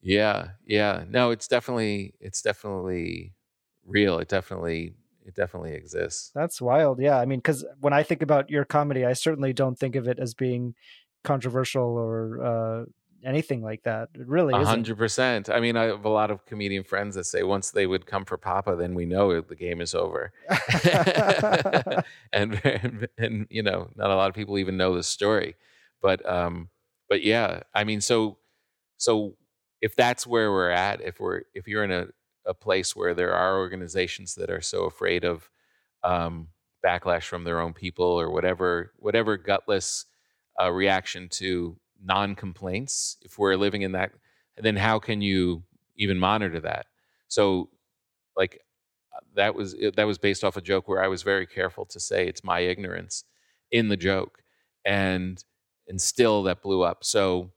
Yeah, 0.00 0.48
yeah. 0.66 1.04
No, 1.08 1.30
it's 1.30 1.46
definitely 1.46 2.14
it's 2.20 2.40
definitely 2.40 3.34
real. 3.86 4.18
It 4.18 4.28
definitely 4.28 4.94
it 5.26 5.34
definitely 5.34 5.72
exists. 5.72 6.30
That's 6.34 6.60
wild. 6.60 6.98
Yeah, 7.00 7.18
I 7.18 7.24
mean, 7.24 7.38
because 7.38 7.64
when 7.80 7.92
I 7.92 8.02
think 8.02 8.22
about 8.22 8.50
your 8.50 8.64
comedy, 8.64 9.04
I 9.04 9.12
certainly 9.12 9.52
don't 9.52 9.78
think 9.78 9.96
of 9.96 10.08
it 10.08 10.18
as 10.18 10.34
being 10.34 10.74
controversial 11.22 11.84
or 11.84 12.42
uh, 12.42 12.84
anything 13.24 13.62
like 13.62 13.82
that. 13.84 14.08
It 14.14 14.26
really 14.26 14.54
hundred 14.54 14.98
percent. 14.98 15.50
I 15.50 15.60
mean, 15.60 15.76
I 15.76 15.84
have 15.84 16.04
a 16.04 16.08
lot 16.10 16.30
of 16.30 16.46
comedian 16.46 16.84
friends 16.84 17.14
that 17.14 17.24
say 17.24 17.42
once 17.42 17.70
they 17.70 17.86
would 17.86 18.06
come 18.06 18.24
for 18.24 18.36
Papa, 18.36 18.76
then 18.76 18.94
we 18.94 19.06
know 19.06 19.40
the 19.40 19.54
game 19.54 19.80
is 19.80 19.94
over. 19.94 20.32
and, 22.32 22.60
and 22.64 23.08
and 23.18 23.46
you 23.50 23.62
know, 23.62 23.88
not 23.96 24.10
a 24.10 24.16
lot 24.16 24.28
of 24.28 24.34
people 24.34 24.58
even 24.58 24.76
know 24.76 24.94
the 24.94 25.02
story. 25.02 25.56
But 26.02 26.26
um, 26.28 26.70
but 27.08 27.22
yeah, 27.22 27.62
I 27.74 27.84
mean, 27.84 28.00
so 28.00 28.38
so 28.96 29.36
if 29.80 29.96
that's 29.96 30.26
where 30.26 30.50
we're 30.50 30.70
at, 30.70 31.00
if 31.00 31.20
we're 31.20 31.42
if 31.54 31.66
you're 31.68 31.84
in 31.84 31.92
a 31.92 32.08
a 32.50 32.54
place 32.54 32.96
where 32.96 33.14
there 33.14 33.32
are 33.34 33.58
organizations 33.58 34.34
that 34.34 34.50
are 34.50 34.60
so 34.60 34.84
afraid 34.84 35.24
of 35.24 35.48
um, 36.02 36.48
backlash 36.84 37.24
from 37.24 37.44
their 37.44 37.60
own 37.60 37.72
people 37.72 38.04
or 38.04 38.30
whatever 38.30 38.92
whatever 38.98 39.36
gutless 39.36 40.06
uh, 40.60 40.70
reaction 40.70 41.28
to 41.28 41.76
non-complaints 42.02 43.18
if 43.22 43.38
we're 43.38 43.56
living 43.56 43.82
in 43.82 43.92
that 43.92 44.12
then 44.56 44.76
how 44.76 44.98
can 44.98 45.20
you 45.20 45.62
even 45.96 46.18
monitor 46.18 46.60
that? 46.60 46.86
So 47.28 47.70
like 48.36 48.60
that 49.34 49.54
was 49.54 49.76
that 49.96 50.06
was 50.06 50.18
based 50.18 50.44
off 50.44 50.56
a 50.56 50.60
joke 50.62 50.88
where 50.88 51.02
i 51.02 51.08
was 51.08 51.22
very 51.22 51.46
careful 51.46 51.84
to 51.84 52.00
say 52.00 52.26
it's 52.26 52.44
my 52.44 52.60
ignorance 52.60 53.24
in 53.70 53.88
the 53.88 53.96
joke 53.96 54.42
and 54.84 55.44
and 55.88 56.00
still 56.00 56.44
that 56.44 56.62
blew 56.62 56.82
up. 56.82 57.04
So 57.04 57.50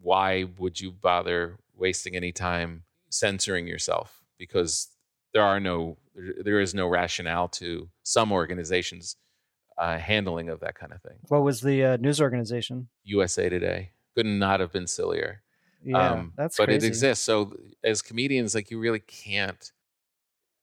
why 0.00 0.46
would 0.58 0.80
you 0.80 0.90
bother 0.90 1.58
wasting 1.76 2.16
any 2.16 2.32
time 2.32 2.83
censoring 3.14 3.66
yourself 3.66 4.22
because 4.38 4.88
there 5.32 5.42
are 5.42 5.60
no 5.60 5.96
there, 6.16 6.60
is 6.60 6.74
no 6.74 6.86
rationale 6.86 7.48
to 7.48 7.88
some 8.02 8.32
organizations 8.32 9.16
uh, 9.78 9.98
handling 9.98 10.48
of 10.48 10.60
that 10.60 10.76
kind 10.76 10.92
of 10.92 11.02
thing. 11.02 11.16
What 11.28 11.42
was 11.42 11.60
the 11.60 11.84
uh, 11.84 11.96
news 11.96 12.20
organization? 12.20 12.88
usa 13.02 13.48
today. 13.48 13.90
Could 14.14 14.26
not 14.26 14.60
have 14.60 14.72
been 14.72 14.86
sillier. 14.86 15.42
Yeah, 15.84 16.12
um, 16.12 16.32
that's 16.36 16.56
but 16.56 16.66
crazy. 16.66 16.86
it 16.86 16.88
exists. 16.88 17.24
So 17.24 17.56
as 17.82 18.00
comedians 18.00 18.54
like 18.54 18.70
you 18.70 18.78
really 18.78 19.00
can't 19.00 19.72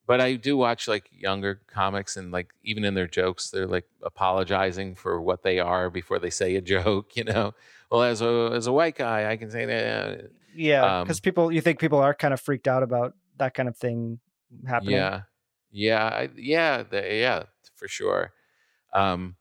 but 0.08 0.20
i 0.20 0.34
do 0.34 0.58
watch 0.58 0.88
like 0.88 1.10
younger 1.12 1.62
comics 1.68 2.18
and 2.18 2.32
like 2.32 2.50
even 2.64 2.84
in 2.84 2.96
their 2.96 3.08
jokes 3.08 3.50
they're 3.50 3.68
like 3.68 3.86
apologizing 4.04 4.96
for 4.96 5.22
what 5.22 5.44
they 5.44 5.60
are 5.60 5.90
before 5.90 6.20
they 6.20 6.30
say 6.30 6.56
a 6.56 6.62
joke 6.76 7.16
you 7.16 7.24
know? 7.24 7.54
Well 7.90 8.04
as 8.04 8.22
a 8.22 8.52
as 8.54 8.68
a 8.68 8.72
white 8.72 8.96
guy 8.96 9.32
i 9.32 9.38
can 9.38 9.52
say 9.52 9.66
that 9.66 10.32
Yeah, 10.56 11.00
um, 11.00 11.06
because 11.06 11.20
people, 11.20 11.52
you 11.52 11.62
think 11.62 11.80
people 11.80 12.00
are 12.00 12.14
kind 12.14 12.34
of 12.34 12.42
freaked 12.42 12.68
out 12.68 12.84
about 12.84 13.16
that 13.38 13.54
kind 13.54 13.70
of 13.70 13.78
thing 13.78 14.20
happening. 14.68 14.96
Yeah, 14.96 15.22
yeah, 15.72 16.06
I, 16.06 16.30
yeah, 16.36 16.84
the, 16.84 17.16
yeah, 17.16 17.44
for 17.76 17.88
sure. 17.88 18.34
Um, 18.94 19.36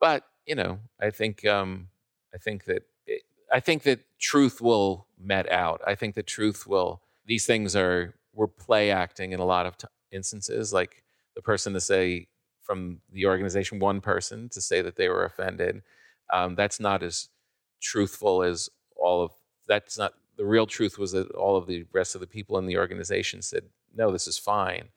but 0.00 0.24
you 0.46 0.54
know, 0.54 0.78
I 1.00 1.10
think 1.10 1.46
um, 1.46 1.88
I 2.34 2.38
think 2.38 2.64
that 2.64 2.82
it, 3.06 3.22
I 3.52 3.60
think 3.60 3.82
that 3.84 4.00
truth 4.18 4.60
will 4.60 5.06
met 5.18 5.50
out. 5.50 5.80
I 5.86 5.94
think 5.94 6.14
the 6.14 6.22
truth 6.22 6.66
will. 6.66 7.02
These 7.26 7.46
things 7.46 7.76
are 7.76 8.14
we're 8.34 8.46
play 8.46 8.90
acting 8.90 9.32
in 9.32 9.40
a 9.40 9.44
lot 9.44 9.66
of 9.66 9.76
t- 9.76 9.88
instances. 10.10 10.72
Like 10.72 11.02
the 11.34 11.42
person 11.42 11.72
to 11.74 11.80
say 11.80 12.28
from 12.62 13.00
the 13.12 13.26
organization, 13.26 13.78
one 13.78 14.00
person 14.00 14.48
to 14.50 14.60
say 14.60 14.82
that 14.82 14.96
they 14.96 15.08
were 15.08 15.24
offended. 15.24 15.82
Um, 16.32 16.54
that's 16.54 16.78
not 16.80 17.02
as 17.02 17.28
truthful 17.80 18.42
as 18.42 18.68
all 18.96 19.22
of. 19.22 19.32
That's 19.66 19.98
not 19.98 20.14
the 20.38 20.46
real 20.46 20.66
truth 20.66 20.98
was 20.98 21.12
that 21.12 21.30
all 21.32 21.56
of 21.56 21.66
the 21.66 21.84
rest 21.92 22.14
of 22.14 22.20
the 22.22 22.26
people 22.26 22.56
in 22.58 22.66
the 22.66 22.78
organization 22.78 23.42
said, 23.42 23.64
"No, 23.94 24.10
this 24.10 24.26
is 24.26 24.38
fine." 24.38 24.88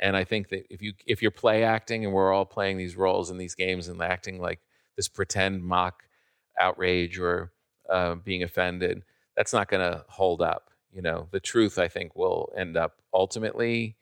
And 0.00 0.16
I 0.16 0.24
think 0.24 0.48
that 0.50 0.66
if 0.68 0.82
you 0.82 0.92
if 1.06 1.22
you're 1.22 1.30
play 1.30 1.64
acting 1.64 2.04
and 2.04 2.12
we're 2.12 2.32
all 2.32 2.44
playing 2.44 2.76
these 2.76 2.96
roles 2.96 3.30
in 3.30 3.38
these 3.38 3.54
games 3.54 3.88
and 3.88 4.02
acting 4.02 4.40
like 4.40 4.60
this 4.96 5.08
pretend 5.08 5.64
mock 5.64 6.02
outrage 6.60 7.18
or 7.18 7.52
uh, 7.88 8.16
being 8.16 8.42
offended, 8.42 9.04
that's 9.36 9.52
not 9.52 9.68
going 9.68 9.88
to 9.88 10.04
hold 10.08 10.42
up. 10.42 10.70
You 10.92 11.02
know, 11.02 11.28
the 11.30 11.40
truth 11.40 11.78
I 11.78 11.88
think 11.88 12.16
will 12.16 12.52
end 12.56 12.76
up 12.76 13.00
ultimately 13.14 13.96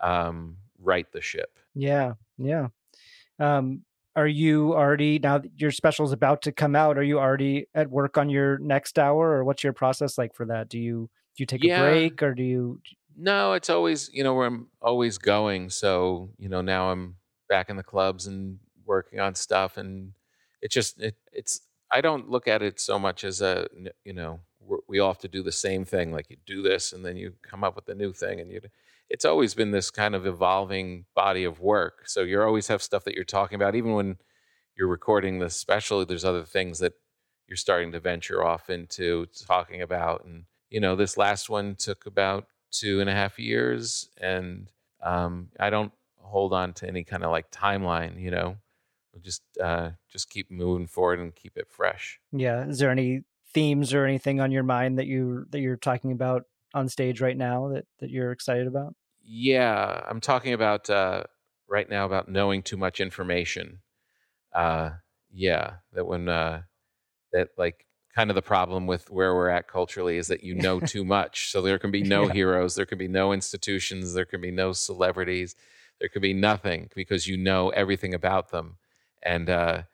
um, 0.00 0.56
right 0.78 1.10
the 1.12 1.20
ship. 1.20 1.58
Yeah, 1.74 2.14
yeah. 2.38 2.68
Um, 3.38 3.84
are 4.16 4.26
you 4.26 4.74
already 4.74 5.18
now 5.18 5.38
that 5.38 5.50
your 5.60 5.70
special 5.70 6.04
is 6.04 6.12
about 6.12 6.42
to 6.42 6.52
come 6.52 6.74
out? 6.76 6.98
Are 6.98 7.02
you 7.02 7.18
already 7.18 7.66
at 7.74 7.90
work 7.90 8.18
on 8.18 8.28
your 8.28 8.58
next 8.58 8.98
hour, 8.98 9.30
or 9.30 9.44
what's 9.44 9.62
your 9.64 9.72
process 9.72 10.18
like 10.18 10.34
for 10.34 10.46
that? 10.46 10.68
Do 10.68 10.78
you 10.78 11.10
do 11.36 11.42
you 11.42 11.46
take 11.46 11.64
Yeah. 11.64 11.78
a 11.78 11.82
break, 11.82 12.22
or 12.22 12.34
do 12.34 12.42
you? 12.42 12.80
No, 13.16 13.52
it's 13.52 13.70
always 13.70 14.10
you 14.12 14.24
know 14.24 14.34
where 14.34 14.46
I'm 14.46 14.68
always 14.82 15.18
going. 15.18 15.70
So 15.70 16.30
you 16.38 16.48
know 16.48 16.60
now 16.60 16.90
I'm 16.90 17.16
back 17.48 17.70
in 17.70 17.76
the 17.76 17.82
clubs 17.82 18.26
and 18.26 18.58
working 18.84 19.20
on 19.20 19.34
stuff, 19.34 19.76
and 19.76 20.12
it 20.62 20.70
just 20.70 21.00
it, 21.00 21.16
it's 21.32 21.60
I 21.90 22.00
don't 22.00 22.28
look 22.30 22.48
at 22.48 22.62
it 22.62 22.80
so 22.80 22.98
much 22.98 23.24
as 23.24 23.40
a 23.42 23.68
you 24.04 24.12
know 24.12 24.40
we're, 24.60 24.78
we 24.88 24.98
all 24.98 25.12
have 25.12 25.18
to 25.20 25.28
do 25.28 25.42
the 25.42 25.52
same 25.52 25.84
thing. 25.84 26.12
Like 26.12 26.30
you 26.30 26.36
do 26.46 26.62
this, 26.62 26.92
and 26.92 27.04
then 27.04 27.16
you 27.16 27.34
come 27.42 27.64
up 27.64 27.76
with 27.76 27.88
a 27.88 27.94
new 27.94 28.12
thing, 28.12 28.40
and 28.40 28.50
you. 28.50 28.60
It's 29.10 29.24
always 29.24 29.54
been 29.54 29.72
this 29.72 29.90
kind 29.90 30.14
of 30.14 30.26
evolving 30.26 31.04
body 31.14 31.44
of 31.44 31.60
work. 31.60 32.08
So 32.08 32.22
you 32.22 32.40
always 32.40 32.68
have 32.68 32.82
stuff 32.82 33.04
that 33.04 33.14
you're 33.14 33.24
talking 33.24 33.56
about, 33.56 33.74
even 33.74 33.92
when 33.92 34.18
you're 34.76 34.88
recording 34.88 35.38
the 35.38 35.50
special. 35.50 36.04
There's 36.06 36.24
other 36.24 36.44
things 36.44 36.78
that 36.78 36.94
you're 37.46 37.56
starting 37.56 37.92
to 37.92 38.00
venture 38.00 38.44
off 38.44 38.70
into 38.70 39.26
talking 39.46 39.82
about, 39.82 40.24
and 40.24 40.44
you 40.70 40.80
know 40.80 40.94
this 40.94 41.16
last 41.16 41.50
one 41.50 41.74
took 41.74 42.06
about 42.06 42.46
two 42.70 43.00
and 43.00 43.10
a 43.10 43.12
half 43.12 43.38
years, 43.38 44.08
and 44.20 44.70
um, 45.02 45.48
I 45.58 45.70
don't 45.70 45.92
hold 46.18 46.52
on 46.52 46.72
to 46.74 46.86
any 46.86 47.02
kind 47.02 47.24
of 47.24 47.32
like 47.32 47.50
timeline. 47.50 48.20
You 48.20 48.30
know, 48.30 48.56
We'll 49.12 49.22
just 49.22 49.42
uh, 49.60 49.90
just 50.10 50.30
keep 50.30 50.50
moving 50.50 50.86
forward 50.86 51.18
and 51.18 51.34
keep 51.34 51.56
it 51.56 51.68
fresh. 51.68 52.20
Yeah, 52.32 52.66
is 52.66 52.78
there 52.78 52.90
any 52.90 53.22
themes 53.52 53.92
or 53.92 54.06
anything 54.06 54.40
on 54.40 54.52
your 54.52 54.62
mind 54.62 54.98
that 54.98 55.06
you 55.06 55.46
that 55.50 55.60
you're 55.60 55.76
talking 55.76 56.12
about 56.12 56.44
on 56.74 56.88
stage 56.88 57.20
right 57.20 57.36
now 57.36 57.68
that 57.68 57.86
that 57.98 58.10
you're 58.10 58.30
excited 58.30 58.66
about? 58.66 58.94
Yeah, 59.32 60.04
I'm 60.08 60.20
talking 60.20 60.52
about 60.54 60.90
uh, 60.90 61.24
right 61.68 61.88
now 61.88 62.04
about 62.04 62.28
knowing 62.28 62.62
too 62.62 62.76
much 62.76 63.00
information. 63.00 63.80
Uh, 64.52 64.92
yeah, 65.30 65.78
that 65.92 66.06
when 66.06 66.28
uh, 66.28 66.62
that 67.32 67.50
like 67.58 67.86
kind 68.14 68.30
of 68.30 68.36
the 68.36 68.42
problem 68.42 68.86
with 68.86 69.10
where 69.10 69.34
we're 69.34 69.48
at 69.50 69.68
culturally 69.68 70.18
is 70.18 70.28
that 70.28 70.44
you 70.44 70.54
know 70.54 70.80
too 70.82 71.04
much. 71.04 71.50
So 71.52 71.62
there 71.62 71.78
can 71.78 71.90
be 71.92 72.02
no 72.04 72.26
Yeah. 72.26 72.28
heroes, 72.28 72.76
there 72.76 72.86
can 72.86 72.98
be 72.98 73.08
no 73.08 73.32
institutions, 73.32 74.14
there 74.14 74.26
can 74.26 74.40
be 74.42 74.52
no 74.52 74.72
celebrities, 74.72 75.56
there 76.00 76.08
could 76.10 76.22
be 76.22 76.34
nothing 76.34 76.90
because 76.94 77.26
you 77.28 77.36
know 77.38 77.70
everything 77.70 78.14
about 78.14 78.50
them, 78.50 78.78
and 79.22 79.50
uh, 79.50 79.84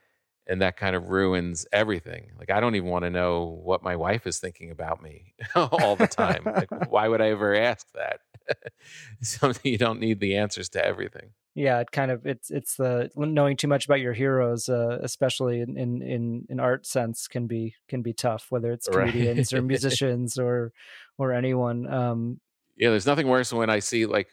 and 0.46 0.62
that 0.62 0.76
kind 0.78 0.96
of 0.96 1.10
ruins 1.10 1.66
everything. 1.72 2.32
Like 2.38 2.50
I 2.50 2.60
don't 2.60 2.76
even 2.76 2.90
want 2.90 3.04
to 3.04 3.10
know 3.10 3.44
what 3.64 3.82
my 3.84 3.96
wife 3.96 4.26
is 4.26 4.40
thinking 4.40 4.70
about 4.72 5.02
me 5.02 5.34
all 5.56 5.96
the 5.96 6.06
time. 6.08 6.52
like 6.60 6.70
why 6.80 7.08
would 7.08 7.22
I 7.22 7.30
ever 7.30 7.54
ask 7.56 7.92
that? 7.94 8.20
Something 9.20 9.72
you 9.72 9.78
don't 9.78 10.00
need 10.00 10.20
the 10.20 10.36
answers 10.36 10.68
to 10.70 10.84
everything. 10.84 11.30
yeah 11.54 11.80
it 11.80 11.90
kind 11.90 12.10
of 12.10 12.26
it's 12.26 12.50
it's 12.50 12.76
the 12.76 13.10
knowing 13.16 13.56
too 13.56 13.68
much 13.68 13.86
about 13.86 14.00
your 14.00 14.12
heroes 14.12 14.68
uh, 14.68 14.98
especially 15.02 15.60
in, 15.60 15.76
in 15.76 16.02
in 16.02 16.46
in 16.50 16.60
art 16.60 16.86
sense 16.86 17.28
can 17.28 17.46
be 17.46 17.74
can 17.88 18.02
be 18.02 18.12
tough 18.12 18.46
whether 18.50 18.72
it's 18.72 18.88
Right. 18.88 19.08
comedians 19.08 19.52
or 19.52 19.62
musicians 19.72 20.38
or 20.38 20.72
or 21.18 21.32
anyone 21.32 21.86
um 21.92 22.40
Yeah, 22.76 22.90
there's 22.90 23.06
nothing 23.06 23.26
worse 23.28 23.50
than 23.50 23.58
when 23.58 23.70
I 23.70 23.78
see 23.78 24.06
like 24.06 24.28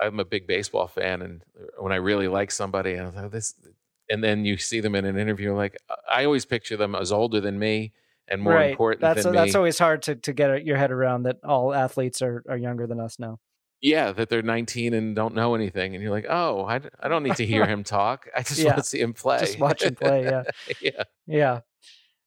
I'm 0.00 0.20
a 0.20 0.24
big 0.24 0.46
baseball 0.46 0.86
fan, 0.86 1.22
and 1.22 1.42
uh, 1.60 1.82
when 1.82 1.92
I 1.92 1.96
really 1.96 2.28
like 2.28 2.52
somebody, 2.52 2.94
and 2.94 3.12
like, 3.12 3.24
"Oh, 3.24 3.28
this, 3.28 3.54
and 4.08 4.22
then 4.22 4.44
you 4.44 4.56
see 4.56 4.78
them 4.80 4.94
in 4.94 5.04
an 5.04 5.18
interview, 5.18 5.52
like 5.54 5.76
I 6.08 6.24
always 6.24 6.44
picture 6.44 6.76
them 6.76 6.94
as 6.94 7.10
older 7.10 7.40
than 7.40 7.58
me 7.58 7.92
and 8.28 8.40
more 8.40 8.60
right 8.60 8.70
important 8.70 9.00
that's 9.02 9.24
than 9.24 9.32
that's 9.32 9.54
always 9.54 9.78
hard 9.78 10.02
to 10.02 10.14
to 10.14 10.32
get 10.32 10.64
your 10.64 10.76
head 10.76 10.90
around 10.90 11.24
that 11.24 11.38
all 11.44 11.74
athletes 11.74 12.22
are 12.22 12.44
are 12.48 12.56
younger 12.56 12.86
than 12.86 13.00
us 13.00 13.18
now 13.18 13.38
yeah, 13.80 14.12
that 14.12 14.28
they're 14.28 14.42
19 14.42 14.94
and 14.94 15.14
don't 15.16 15.34
know 15.34 15.54
anything, 15.54 15.94
and 15.94 16.02
you're 16.02 16.12
like, 16.12 16.26
oh, 16.28 16.64
i, 16.64 16.80
I 17.00 17.08
don't 17.08 17.22
need 17.22 17.36
to 17.36 17.46
hear 17.46 17.64
him 17.72 17.84
talk. 17.84 18.28
I 18.36 18.42
just 18.42 18.58
Yeah. 18.60 18.66
want 18.66 18.78
to 18.78 18.84
see 18.84 19.00
him 19.00 19.12
play. 19.14 19.38
just 19.40 19.58
watch 19.58 19.82
him 19.82 19.94
play 19.94 20.24
yeah 20.24 20.42
yeah. 20.80 21.02
Yeah. 21.26 21.60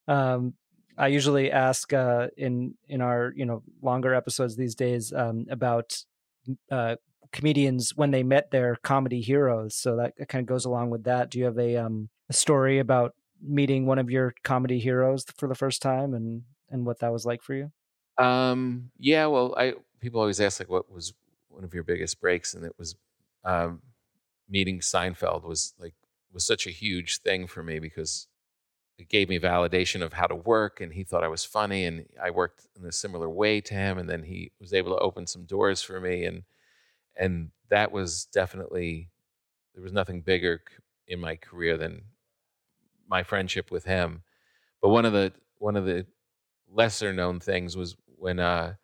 Um, 0.08 0.54
I 0.98 1.08
usually 1.08 1.52
ask 1.52 1.92
uh, 1.94 2.28
in 2.38 2.76
in 2.88 3.02
our 3.02 3.34
you 3.36 3.46
know 3.46 3.64
longer 3.82 4.14
episodes 4.14 4.56
these 4.56 4.76
days 4.76 5.14
um, 5.14 5.46
about 5.50 6.04
uh, 6.70 6.96
comedians 7.32 7.96
when 7.96 8.12
they 8.12 8.24
met 8.24 8.52
their 8.52 8.76
comedy 8.84 9.22
heroes. 9.22 9.76
So 9.76 9.96
that 9.98 10.14
kind 10.28 10.42
of 10.44 10.48
goes 10.48 10.66
along 10.66 10.90
with 10.90 11.06
that. 11.06 11.30
Do 11.32 11.40
you 11.40 11.46
have 11.46 11.58
a 11.58 11.78
um, 11.78 12.10
a 12.30 12.34
story 12.34 12.80
about 12.80 13.14
meeting 13.42 13.86
one 13.86 14.00
of 14.00 14.10
your 14.12 14.34
comedy 14.44 14.80
heroes 14.80 15.26
for 15.38 15.48
the 15.48 15.56
first 15.56 15.82
time 15.82 16.14
and 16.14 16.44
and 16.70 16.86
what 16.86 17.00
that 17.00 17.12
was 17.12 17.26
like 17.26 17.42
for 17.42 17.54
you? 17.56 17.72
Um, 18.18 18.92
yeah, 19.00 19.26
well, 19.28 19.56
I 19.58 19.74
people 20.02 20.20
always 20.20 20.42
ask 20.42 20.60
like 20.60 20.70
what 20.70 20.92
was 20.92 21.14
one 21.52 21.64
of 21.64 21.74
your 21.74 21.84
biggest 21.84 22.20
breaks, 22.22 22.54
and 22.54 22.66
it 22.66 22.74
was 22.78 22.96
um, 23.44 23.82
meeting 24.50 24.80
Seinfeld 24.80 25.44
was 25.44 25.74
like 25.80 25.94
was 26.34 26.46
such 26.46 26.66
a 26.66 26.72
huge 26.72 27.20
thing 27.20 27.48
for 27.48 27.62
me 27.64 27.80
because 27.80 28.28
it 28.98 29.10
gave 29.10 29.30
me 29.30 29.40
validation 29.40 30.02
of 30.02 30.14
how 30.14 30.28
to 30.28 30.36
work, 30.36 30.80
and 30.82 30.94
he 30.94 31.04
thought 31.04 31.24
I 31.24 31.28
was 31.28 31.44
funny, 31.44 31.86
and 31.86 32.06
I 32.22 32.32
worked 32.32 32.68
in 32.78 32.86
a 32.86 32.92
similar 32.92 33.30
way 33.30 33.62
to 33.62 33.74
him, 33.74 33.98
and 33.98 34.10
then 34.10 34.24
he 34.24 34.52
was 34.60 34.74
able 34.74 34.96
to 34.96 35.02
open 35.02 35.28
some 35.28 35.46
doors 35.46 35.82
for 35.82 36.00
me, 36.00 36.26
and 36.26 36.44
and 37.18 37.52
that 37.70 37.92
was 37.92 38.26
definitely 38.26 39.10
there 39.74 39.84
was 39.84 39.94
nothing 39.94 40.22
bigger 40.22 40.62
in 41.08 41.20
my 41.20 41.36
career 41.36 41.78
than 41.78 42.04
my 43.08 43.24
friendship 43.24 43.72
with 43.72 43.86
him. 43.86 44.24
But 44.82 44.90
one 44.90 45.06
of 45.06 45.14
the 45.14 45.34
one 45.58 45.76
of 45.76 45.86
the 45.86 46.06
lesser 46.72 47.14
known 47.14 47.40
things 47.40 47.76
was 47.76 47.96
when 48.18 48.40
uh, 48.40 48.76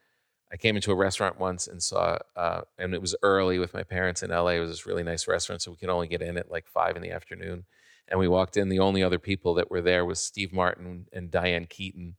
I 0.52 0.58
came 0.58 0.76
into 0.76 0.92
a 0.92 0.96
restaurant 0.96 1.40
once 1.40 1.68
and 1.68 1.84
saw, 1.84 2.18
uh, 2.36 2.62
and 2.78 2.94
it 2.94 3.02
was 3.02 3.16
early 3.22 3.60
with 3.60 3.74
my 3.74 3.84
parents 3.84 4.24
in 4.24 4.30
LA. 4.30 4.52
It 4.52 4.60
was 4.60 4.70
this 4.70 4.86
really 4.86 5.04
nice 5.04 5.28
restaurant, 5.28 5.62
so 5.62 5.72
we 5.72 5.78
could 5.78 5.90
only 5.90 6.08
get 6.08 6.22
in 6.22 6.38
at 6.38 6.50
like 6.50 6.68
five 6.68 6.96
in 6.96 7.02
the 7.02 7.12
afternoon. 7.12 7.66
And 8.08 8.20
we 8.20 8.30
walked 8.30 8.56
in. 8.56 8.70
The 8.70 8.80
only 8.80 9.04
other 9.04 9.20
people 9.20 9.54
that 9.56 9.70
were 9.70 9.82
there 9.82 10.06
was 10.06 10.22
Steve 10.22 10.54
Martin 10.54 11.08
and 11.12 11.30
Diane 11.30 11.66
Keaton 11.66 12.16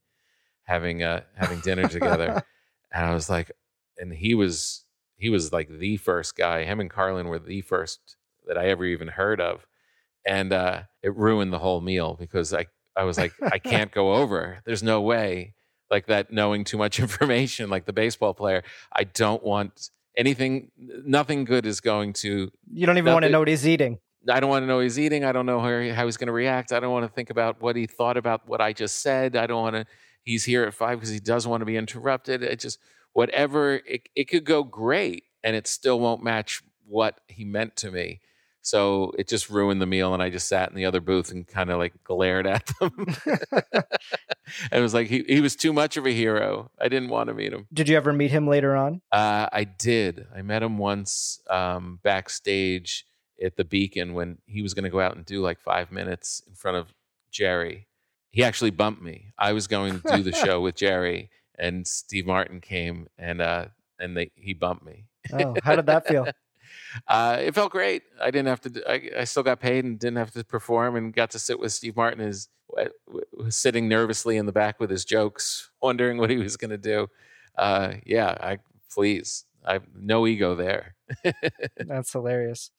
having 0.65 1.03
uh, 1.03 1.23
having 1.35 1.61
dinner 1.61 1.89
together. 1.89 2.43
And 2.91 3.05
I 3.05 3.13
was 3.13 3.29
like, 3.29 3.53
and 3.99 4.15
he 4.15 4.35
was 4.35 4.87
he 5.19 5.29
was 5.29 5.53
like 5.53 5.69
the 5.69 5.99
first 5.99 6.37
guy. 6.37 6.65
Him 6.65 6.81
and 6.81 6.89
Carlin 6.89 7.29
were 7.29 7.39
the 7.39 7.61
first 7.61 8.17
that 8.47 8.57
I 8.57 8.69
ever 8.69 8.87
even 8.87 9.09
heard 9.09 9.43
of, 9.43 9.67
and 10.25 10.55
uh, 10.55 10.85
it 11.03 11.15
ruined 11.15 11.53
the 11.53 11.59
whole 11.59 11.83
meal 11.83 12.17
because 12.19 12.55
I 12.55 12.65
I 12.97 13.05
was 13.05 13.19
like, 13.19 13.35
I 13.43 13.59
can't 13.59 13.93
go 13.93 14.15
over. 14.15 14.61
There's 14.65 14.83
no 14.83 15.03
way. 15.03 15.53
Like 15.91 16.07
that, 16.07 16.31
knowing 16.31 16.65
too 16.65 16.77
much 16.79 17.01
information, 17.07 17.71
like 17.71 17.87
the 17.87 17.93
baseball 17.93 18.35
player. 18.35 18.63
I 18.93 19.05
don't 19.05 19.43
want 19.43 19.91
anything. 20.17 20.71
Nothing 20.77 21.45
good 21.45 21.65
is 21.67 21.81
going 21.81 22.13
to. 22.15 22.51
You 22.71 22.87
don't 22.87 22.99
even 22.99 23.13
want 23.13 23.25
to 23.25 23.31
know 23.31 23.39
what 23.39 23.49
he's 23.49 23.67
eating. 23.67 23.99
I 24.29 24.41
don't 24.41 24.51
want 24.51 24.65
to 24.65 24.67
know 24.67 24.81
he's 24.81 24.99
eating. 24.99 25.25
I 25.25 25.33
don't 25.33 25.47
know 25.47 25.61
how, 25.61 25.79
he- 25.81 25.89
how 25.91 26.05
he's 26.05 26.17
going 26.19 26.27
to 26.27 26.33
react. 26.33 26.73
I 26.73 26.81
don't 26.81 26.93
want 26.93 27.07
to 27.07 27.13
think 27.13 27.31
about 27.31 27.63
what 27.63 27.77
he 27.77 27.87
thought 27.87 28.17
about 28.17 28.47
what 28.49 28.61
I 28.61 28.73
just 28.73 29.01
said. 29.01 29.37
I 29.37 29.47
don't 29.47 29.63
want 29.63 29.77
to. 29.77 29.87
He's 30.25 30.45
here 30.45 30.65
at 30.65 30.75
five 30.75 30.99
because 30.99 31.09
he 31.11 31.21
doesn't 31.21 31.51
want 31.51 31.63
to 31.63 31.65
be 31.67 31.77
interrupted. 31.77 32.43
It 32.43 32.59
just 32.61 32.79
whatever. 33.15 33.77
It 33.77 34.09
it 34.15 34.25
could 34.25 34.45
go 34.45 34.63
great, 34.65 35.25
and 35.43 35.57
it 35.57 35.67
still 35.67 35.99
won't 36.01 36.23
match 36.23 36.63
what 36.85 37.21
he 37.29 37.45
meant 37.47 37.77
to 37.77 37.91
me. 37.91 38.21
So 38.63 39.13
it 39.19 39.29
just 39.29 39.49
ruined 39.49 39.81
the 39.81 39.87
meal, 39.87 40.13
and 40.15 40.23
I 40.23 40.31
just 40.31 40.49
sat 40.49 40.69
in 40.69 40.77
the 40.77 40.85
other 40.85 41.01
booth 41.01 41.31
and 41.31 41.47
kind 41.47 41.71
of 41.71 41.79
like 41.79 41.95
glared 42.05 42.47
at 42.47 42.71
them. 42.81 43.07
and 44.71 44.79
it 44.79 44.81
was 44.81 44.95
like 44.95 45.09
he, 45.09 45.25
he 45.27 45.41
was 45.41 45.57
too 45.57 45.73
much 45.73 45.97
of 45.97 46.07
a 46.07 46.11
hero. 46.11 46.71
I 46.81 46.89
didn't 46.89 47.09
want 47.09 47.29
to 47.29 47.35
meet 47.35 47.53
him. 47.53 47.67
Did 47.73 47.89
you 47.89 47.97
ever 47.97 48.13
meet 48.13 48.31
him 48.31 48.47
later 48.47 48.77
on? 48.77 49.01
Uh, 49.13 49.49
I 49.53 49.65
did. 49.65 50.27
I 50.35 50.43
met 50.43 50.63
him 50.63 50.79
once 50.79 51.41
um, 51.49 52.01
backstage 52.03 53.05
at 53.43 53.57
the 53.57 53.65
Beacon 53.65 54.15
when 54.15 54.39
he 54.47 54.63
was 54.63 54.75
going 54.75 54.85
to 54.85 54.91
go 54.91 55.01
out 55.01 55.17
and 55.17 55.25
do 55.25 55.41
like 55.41 55.61
five 55.61 55.93
minutes 55.93 56.43
in 56.47 56.55
front 56.55 56.77
of 56.77 56.93
Jerry. 57.31 57.87
He 58.31 58.45
actually 58.45 58.71
bumped 58.71 59.03
me. 59.03 59.33
I 59.39 59.53
was 59.53 59.67
going 59.67 60.01
to 60.01 60.17
do 60.17 60.23
the 60.23 60.33
show 60.33 60.61
with 60.61 60.75
Jerry, 60.75 61.31
and 61.59 61.87
Steve 61.87 62.27
Martin 62.27 62.61
came 62.61 63.09
and 63.17 63.41
uh, 63.41 63.67
and 63.99 64.17
they, 64.17 64.31
he 64.35 64.53
bumped 64.55 64.85
me. 64.85 65.07
Oh, 65.33 65.57
how 65.63 65.77
did 65.77 65.87
that 65.87 66.07
feel? 66.07 66.27
Uh, 67.07 67.39
it 67.41 67.55
felt 67.55 67.73
great. 67.73 68.03
I 68.21 68.31
didn't 68.31 68.49
have 68.49 68.61
to. 68.63 68.91
I, 68.91 69.21
I 69.21 69.25
still 69.25 69.43
got 69.43 69.61
paid 69.61 69.85
and 69.85 69.99
didn't 69.99 70.19
have 70.19 70.33
to 70.33 70.45
perform, 70.45 70.97
and 70.97 71.13
got 71.13 71.31
to 71.31 71.39
sit 71.39 71.59
with 71.59 71.73
Steve 71.73 71.97
Martin, 71.97 72.21
is 72.21 72.49
was 73.37 73.57
sitting 73.57 73.89
nervously 73.89 74.37
in 74.37 74.47
the 74.47 74.53
back 74.53 74.79
with 74.81 74.91
his 74.91 75.05
jokes, 75.05 75.71
wondering 75.83 76.19
what 76.19 76.31
he 76.31 76.37
was 76.37 76.57
going 76.57 76.71
to 76.71 76.79
do. 76.79 77.09
Uh, 77.57 77.95
yeah, 78.05 78.37
I 78.41 78.59
please. 78.93 79.45
I 79.65 79.75
have 79.75 79.85
no 79.95 80.27
ego 80.27 80.55
there. 80.55 80.95
That's 81.77 82.13
hilarious. 82.13 82.71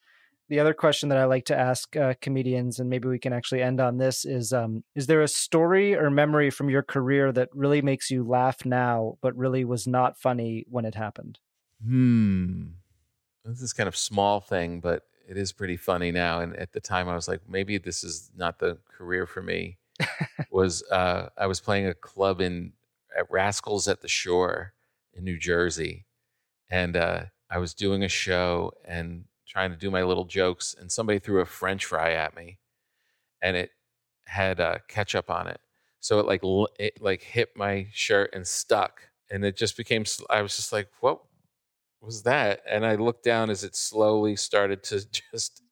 the 0.48 0.58
other 0.58 0.74
question 0.74 1.08
that 1.10 1.18
I 1.18 1.24
like 1.24 1.44
to 1.46 1.56
ask 1.56 1.96
uh, 1.96 2.14
comedians, 2.20 2.80
and 2.80 2.90
maybe 2.90 3.08
we 3.08 3.18
can 3.18 3.32
actually 3.32 3.62
end 3.62 3.80
on 3.80 3.98
this, 3.98 4.24
is 4.24 4.52
um, 4.52 4.82
is 4.96 5.06
there 5.06 5.22
a 5.22 5.28
story 5.28 5.94
or 5.94 6.10
memory 6.10 6.50
from 6.50 6.68
your 6.68 6.82
career 6.82 7.30
that 7.32 7.48
really 7.54 7.82
makes 7.82 8.10
you 8.10 8.24
laugh 8.24 8.64
now, 8.64 9.18
but 9.20 9.36
really 9.36 9.64
was 9.64 9.86
not 9.86 10.18
funny 10.18 10.64
when 10.68 10.84
it 10.84 10.94
happened? 10.96 11.38
Hmm. 11.84 12.64
This 13.44 13.62
is 13.62 13.72
kind 13.72 13.88
of 13.88 13.96
small 13.96 14.40
thing, 14.40 14.80
but 14.80 15.04
it 15.28 15.36
is 15.36 15.52
pretty 15.52 15.76
funny 15.76 16.10
now. 16.10 16.40
And 16.40 16.56
at 16.56 16.72
the 16.72 16.80
time, 16.80 17.08
I 17.08 17.14
was 17.14 17.28
like, 17.28 17.40
maybe 17.48 17.78
this 17.78 18.04
is 18.04 18.30
not 18.36 18.58
the 18.58 18.78
career 18.88 19.26
for 19.26 19.42
me. 19.42 19.78
was 20.50 20.82
uh, 20.90 21.28
I 21.36 21.46
was 21.46 21.60
playing 21.60 21.86
a 21.86 21.94
club 21.94 22.40
in 22.40 22.72
at 23.16 23.30
Rascals 23.30 23.88
at 23.88 24.00
the 24.00 24.08
Shore 24.08 24.72
in 25.14 25.24
New 25.24 25.38
Jersey, 25.38 26.06
and 26.70 26.96
uh, 26.96 27.24
I 27.50 27.58
was 27.58 27.74
doing 27.74 28.04
a 28.04 28.08
show 28.08 28.72
and 28.84 29.24
trying 29.48 29.70
to 29.70 29.76
do 29.76 29.90
my 29.90 30.02
little 30.04 30.26
jokes, 30.26 30.74
and 30.78 30.90
somebody 30.92 31.18
threw 31.18 31.40
a 31.40 31.46
French 31.46 31.84
fry 31.86 32.12
at 32.12 32.36
me, 32.36 32.58
and 33.42 33.56
it 33.56 33.70
had 34.26 34.60
uh, 34.60 34.78
ketchup 34.88 35.30
on 35.30 35.46
it. 35.46 35.60
So 36.00 36.18
it 36.18 36.26
like 36.26 36.42
it 36.78 37.00
like 37.00 37.22
hit 37.22 37.50
my 37.56 37.88
shirt 37.92 38.30
and 38.34 38.46
stuck, 38.46 39.02
and 39.30 39.44
it 39.44 39.56
just 39.56 39.76
became. 39.76 40.04
I 40.30 40.42
was 40.42 40.56
just 40.56 40.72
like, 40.72 40.88
"What 41.00 41.20
was 42.02 42.22
that?" 42.24 42.60
And 42.68 42.84
I 42.86 42.96
looked 42.96 43.24
down 43.24 43.50
as 43.50 43.64
it 43.64 43.76
slowly 43.76 44.36
started 44.36 44.82
to 44.84 45.04
just 45.32 45.62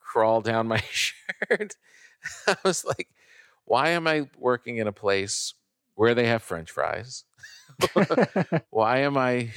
crawl 0.00 0.40
down 0.40 0.68
my 0.68 0.80
shirt. 0.90 1.76
I 2.46 2.56
was 2.64 2.84
like, 2.84 3.08
"Why 3.64 3.90
am 3.90 4.06
I 4.06 4.28
working 4.36 4.78
in 4.78 4.86
a 4.86 4.92
place 4.92 5.54
where 5.94 6.14
they 6.14 6.26
have 6.26 6.42
French 6.42 6.70
fries? 6.70 7.24
Why 8.70 8.98
am 8.98 9.16
I 9.16 9.50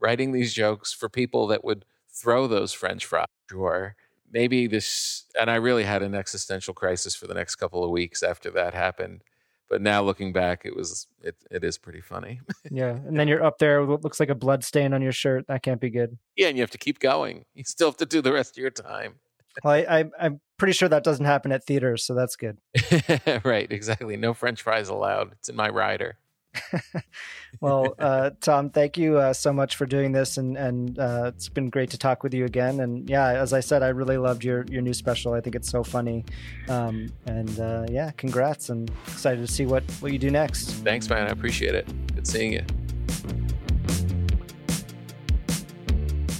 writing 0.00 0.32
these 0.32 0.52
jokes 0.52 0.92
for 0.92 1.08
people 1.08 1.46
that 1.46 1.64
would 1.64 1.84
throw 2.14 2.46
those 2.46 2.72
French 2.72 3.04
fries. 3.04 3.26
Or 3.54 3.96
maybe 4.30 4.66
this, 4.66 5.24
and 5.38 5.50
I 5.50 5.56
really 5.56 5.84
had 5.84 6.02
an 6.02 6.14
existential 6.14 6.74
crisis 6.74 7.14
for 7.14 7.26
the 7.26 7.34
next 7.34 7.56
couple 7.56 7.84
of 7.84 7.90
weeks 7.90 8.22
after 8.22 8.50
that 8.52 8.74
happened. 8.74 9.22
But 9.68 9.82
now 9.82 10.02
looking 10.02 10.32
back, 10.32 10.62
it 10.64 10.76
was 10.76 11.06
it 11.22 11.36
it 11.50 11.64
is 11.64 11.78
pretty 11.78 12.00
funny. 12.00 12.40
yeah, 12.70 12.90
and 12.90 13.18
then 13.18 13.28
you're 13.28 13.42
up 13.42 13.58
there. 13.58 13.80
with 13.80 13.88
what 13.88 14.04
looks 14.04 14.20
like 14.20 14.28
a 14.28 14.34
blood 14.34 14.62
stain 14.62 14.92
on 14.92 15.02
your 15.02 15.12
shirt. 15.12 15.46
That 15.48 15.62
can't 15.62 15.80
be 15.80 15.90
good. 15.90 16.18
Yeah, 16.36 16.48
and 16.48 16.56
you 16.56 16.62
have 16.62 16.70
to 16.72 16.78
keep 16.78 16.98
going. 16.98 17.44
You 17.54 17.64
still 17.64 17.88
have 17.88 17.96
to 17.98 18.06
do 18.06 18.20
the 18.20 18.32
rest 18.32 18.56
of 18.56 18.60
your 18.60 18.70
time. 18.70 19.14
Well, 19.62 19.74
I, 19.74 20.00
I 20.00 20.04
I'm 20.20 20.40
pretty 20.58 20.72
sure 20.72 20.88
that 20.88 21.04
doesn't 21.04 21.24
happen 21.24 21.52
at 21.52 21.64
theaters, 21.64 22.04
so 22.04 22.14
that's 22.14 22.36
good. 22.36 22.58
right, 23.44 23.70
exactly. 23.70 24.16
No 24.16 24.34
French 24.34 24.62
fries 24.62 24.88
allowed. 24.88 25.32
It's 25.32 25.48
in 25.48 25.56
my 25.56 25.68
rider. 25.68 26.18
well, 27.60 27.94
uh, 27.98 28.30
Tom, 28.40 28.70
thank 28.70 28.96
you 28.96 29.18
uh, 29.18 29.32
so 29.32 29.52
much 29.52 29.76
for 29.76 29.86
doing 29.86 30.12
this, 30.12 30.36
and 30.36 30.56
and 30.56 30.98
uh, 30.98 31.32
it's 31.34 31.48
been 31.48 31.70
great 31.70 31.90
to 31.90 31.98
talk 31.98 32.22
with 32.22 32.34
you 32.34 32.44
again. 32.44 32.80
And 32.80 33.08
yeah, 33.08 33.28
as 33.28 33.52
I 33.52 33.60
said, 33.60 33.82
I 33.82 33.88
really 33.88 34.18
loved 34.18 34.44
your 34.44 34.64
your 34.66 34.82
new 34.82 34.94
special. 34.94 35.32
I 35.32 35.40
think 35.40 35.56
it's 35.56 35.70
so 35.70 35.82
funny, 35.82 36.24
um, 36.68 37.12
and 37.26 37.58
uh, 37.60 37.86
yeah, 37.90 38.10
congrats! 38.12 38.70
And 38.70 38.90
excited 39.06 39.46
to 39.46 39.52
see 39.52 39.66
what 39.66 39.82
what 40.00 40.12
you 40.12 40.18
do 40.18 40.30
next. 40.30 40.70
Thanks, 40.84 41.08
man. 41.08 41.26
I 41.26 41.30
appreciate 41.30 41.74
it. 41.74 41.86
Good 42.14 42.26
seeing 42.26 42.52
you. 42.52 42.64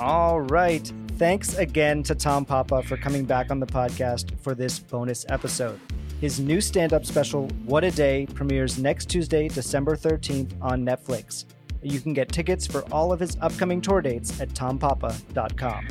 All 0.00 0.40
right. 0.40 0.92
Thanks 1.16 1.56
again 1.56 2.02
to 2.04 2.14
Tom 2.16 2.44
Papa 2.44 2.82
for 2.82 2.96
coming 2.96 3.24
back 3.24 3.52
on 3.52 3.60
the 3.60 3.66
podcast 3.66 4.36
for 4.40 4.54
this 4.54 4.80
bonus 4.80 5.24
episode. 5.28 5.80
His 6.20 6.40
new 6.40 6.60
stand 6.60 6.92
up 6.92 7.04
special, 7.04 7.48
What 7.66 7.84
a 7.84 7.90
Day, 7.90 8.26
premieres 8.26 8.78
next 8.78 9.10
Tuesday, 9.10 9.48
December 9.48 9.96
13th 9.96 10.52
on 10.62 10.84
Netflix. 10.84 11.44
You 11.82 12.00
can 12.00 12.14
get 12.14 12.30
tickets 12.30 12.66
for 12.66 12.80
all 12.90 13.12
of 13.12 13.20
his 13.20 13.36
upcoming 13.42 13.80
tour 13.80 14.00
dates 14.00 14.40
at 14.40 14.48
tompapa.com. 14.50 15.88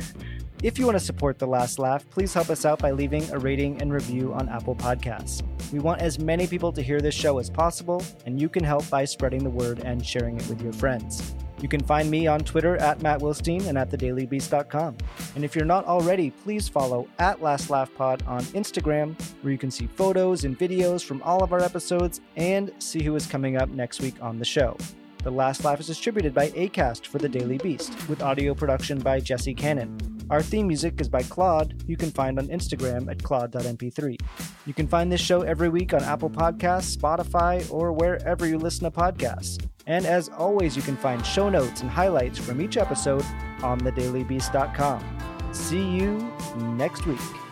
If 0.62 0.78
you 0.78 0.86
want 0.86 0.98
to 0.98 1.04
support 1.04 1.38
The 1.38 1.46
Last 1.46 1.78
Laugh, 1.78 2.08
please 2.08 2.32
help 2.32 2.48
us 2.48 2.64
out 2.64 2.78
by 2.78 2.90
leaving 2.90 3.30
a 3.30 3.38
rating 3.38 3.80
and 3.82 3.92
review 3.92 4.32
on 4.32 4.48
Apple 4.48 4.74
Podcasts. 4.74 5.42
We 5.72 5.78
want 5.78 6.00
as 6.00 6.18
many 6.18 6.46
people 6.46 6.72
to 6.72 6.82
hear 6.82 7.00
this 7.00 7.14
show 7.14 7.38
as 7.38 7.50
possible, 7.50 8.02
and 8.24 8.40
you 8.40 8.48
can 8.48 8.64
help 8.64 8.88
by 8.88 9.04
spreading 9.04 9.44
the 9.44 9.50
word 9.50 9.80
and 9.84 10.04
sharing 10.04 10.36
it 10.36 10.48
with 10.48 10.62
your 10.62 10.72
friends. 10.72 11.34
You 11.60 11.68
can 11.68 11.82
find 11.82 12.10
me 12.10 12.26
on 12.26 12.40
Twitter 12.40 12.76
at 12.76 13.00
Matt 13.02 13.20
Wilstein 13.20 13.66
and 13.66 13.78
at 13.78 13.90
thedailybeast.com. 13.90 14.96
And 15.34 15.44
if 15.44 15.54
you're 15.54 15.64
not 15.64 15.86
already, 15.86 16.30
please 16.30 16.68
follow 16.68 17.08
at 17.18 17.42
Last 17.42 17.70
Laugh 17.70 17.92
Pod 17.94 18.22
on 18.26 18.42
Instagram, 18.46 19.20
where 19.42 19.52
you 19.52 19.58
can 19.58 19.70
see 19.70 19.86
photos 19.86 20.44
and 20.44 20.58
videos 20.58 21.04
from 21.04 21.22
all 21.22 21.42
of 21.42 21.52
our 21.52 21.60
episodes 21.60 22.20
and 22.36 22.72
see 22.78 23.02
who 23.02 23.14
is 23.16 23.26
coming 23.26 23.56
up 23.56 23.68
next 23.70 24.00
week 24.00 24.16
on 24.20 24.38
the 24.38 24.44
show. 24.44 24.76
The 25.22 25.30
Last 25.30 25.64
Laugh 25.64 25.80
is 25.80 25.86
distributed 25.86 26.34
by 26.34 26.50
ACAST 26.50 27.06
for 27.06 27.18
The 27.18 27.28
Daily 27.30 27.56
Beast, 27.56 28.08
with 28.08 28.22
audio 28.22 28.52
production 28.52 28.98
by 28.98 29.20
Jesse 29.20 29.54
Cannon. 29.54 30.13
Our 30.30 30.42
theme 30.42 30.66
music 30.66 31.00
is 31.00 31.08
by 31.08 31.22
Claude, 31.22 31.82
you 31.86 31.96
can 31.96 32.10
find 32.10 32.38
on 32.38 32.48
Instagram 32.48 33.10
at 33.10 33.22
claude.mp3. 33.22 34.18
You 34.66 34.74
can 34.74 34.86
find 34.86 35.12
this 35.12 35.20
show 35.20 35.42
every 35.42 35.68
week 35.68 35.92
on 35.92 36.02
Apple 36.02 36.30
Podcasts, 36.30 36.96
Spotify, 36.96 37.70
or 37.70 37.92
wherever 37.92 38.46
you 38.46 38.58
listen 38.58 38.84
to 38.84 38.90
podcasts. 38.90 39.64
And 39.86 40.06
as 40.06 40.30
always, 40.30 40.76
you 40.76 40.82
can 40.82 40.96
find 40.96 41.24
show 41.24 41.50
notes 41.50 41.82
and 41.82 41.90
highlights 41.90 42.38
from 42.38 42.60
each 42.60 42.76
episode 42.76 43.24
on 43.62 43.80
thedailybeast.com. 43.80 45.18
See 45.52 45.82
you 45.82 46.32
next 46.56 47.06
week. 47.06 47.43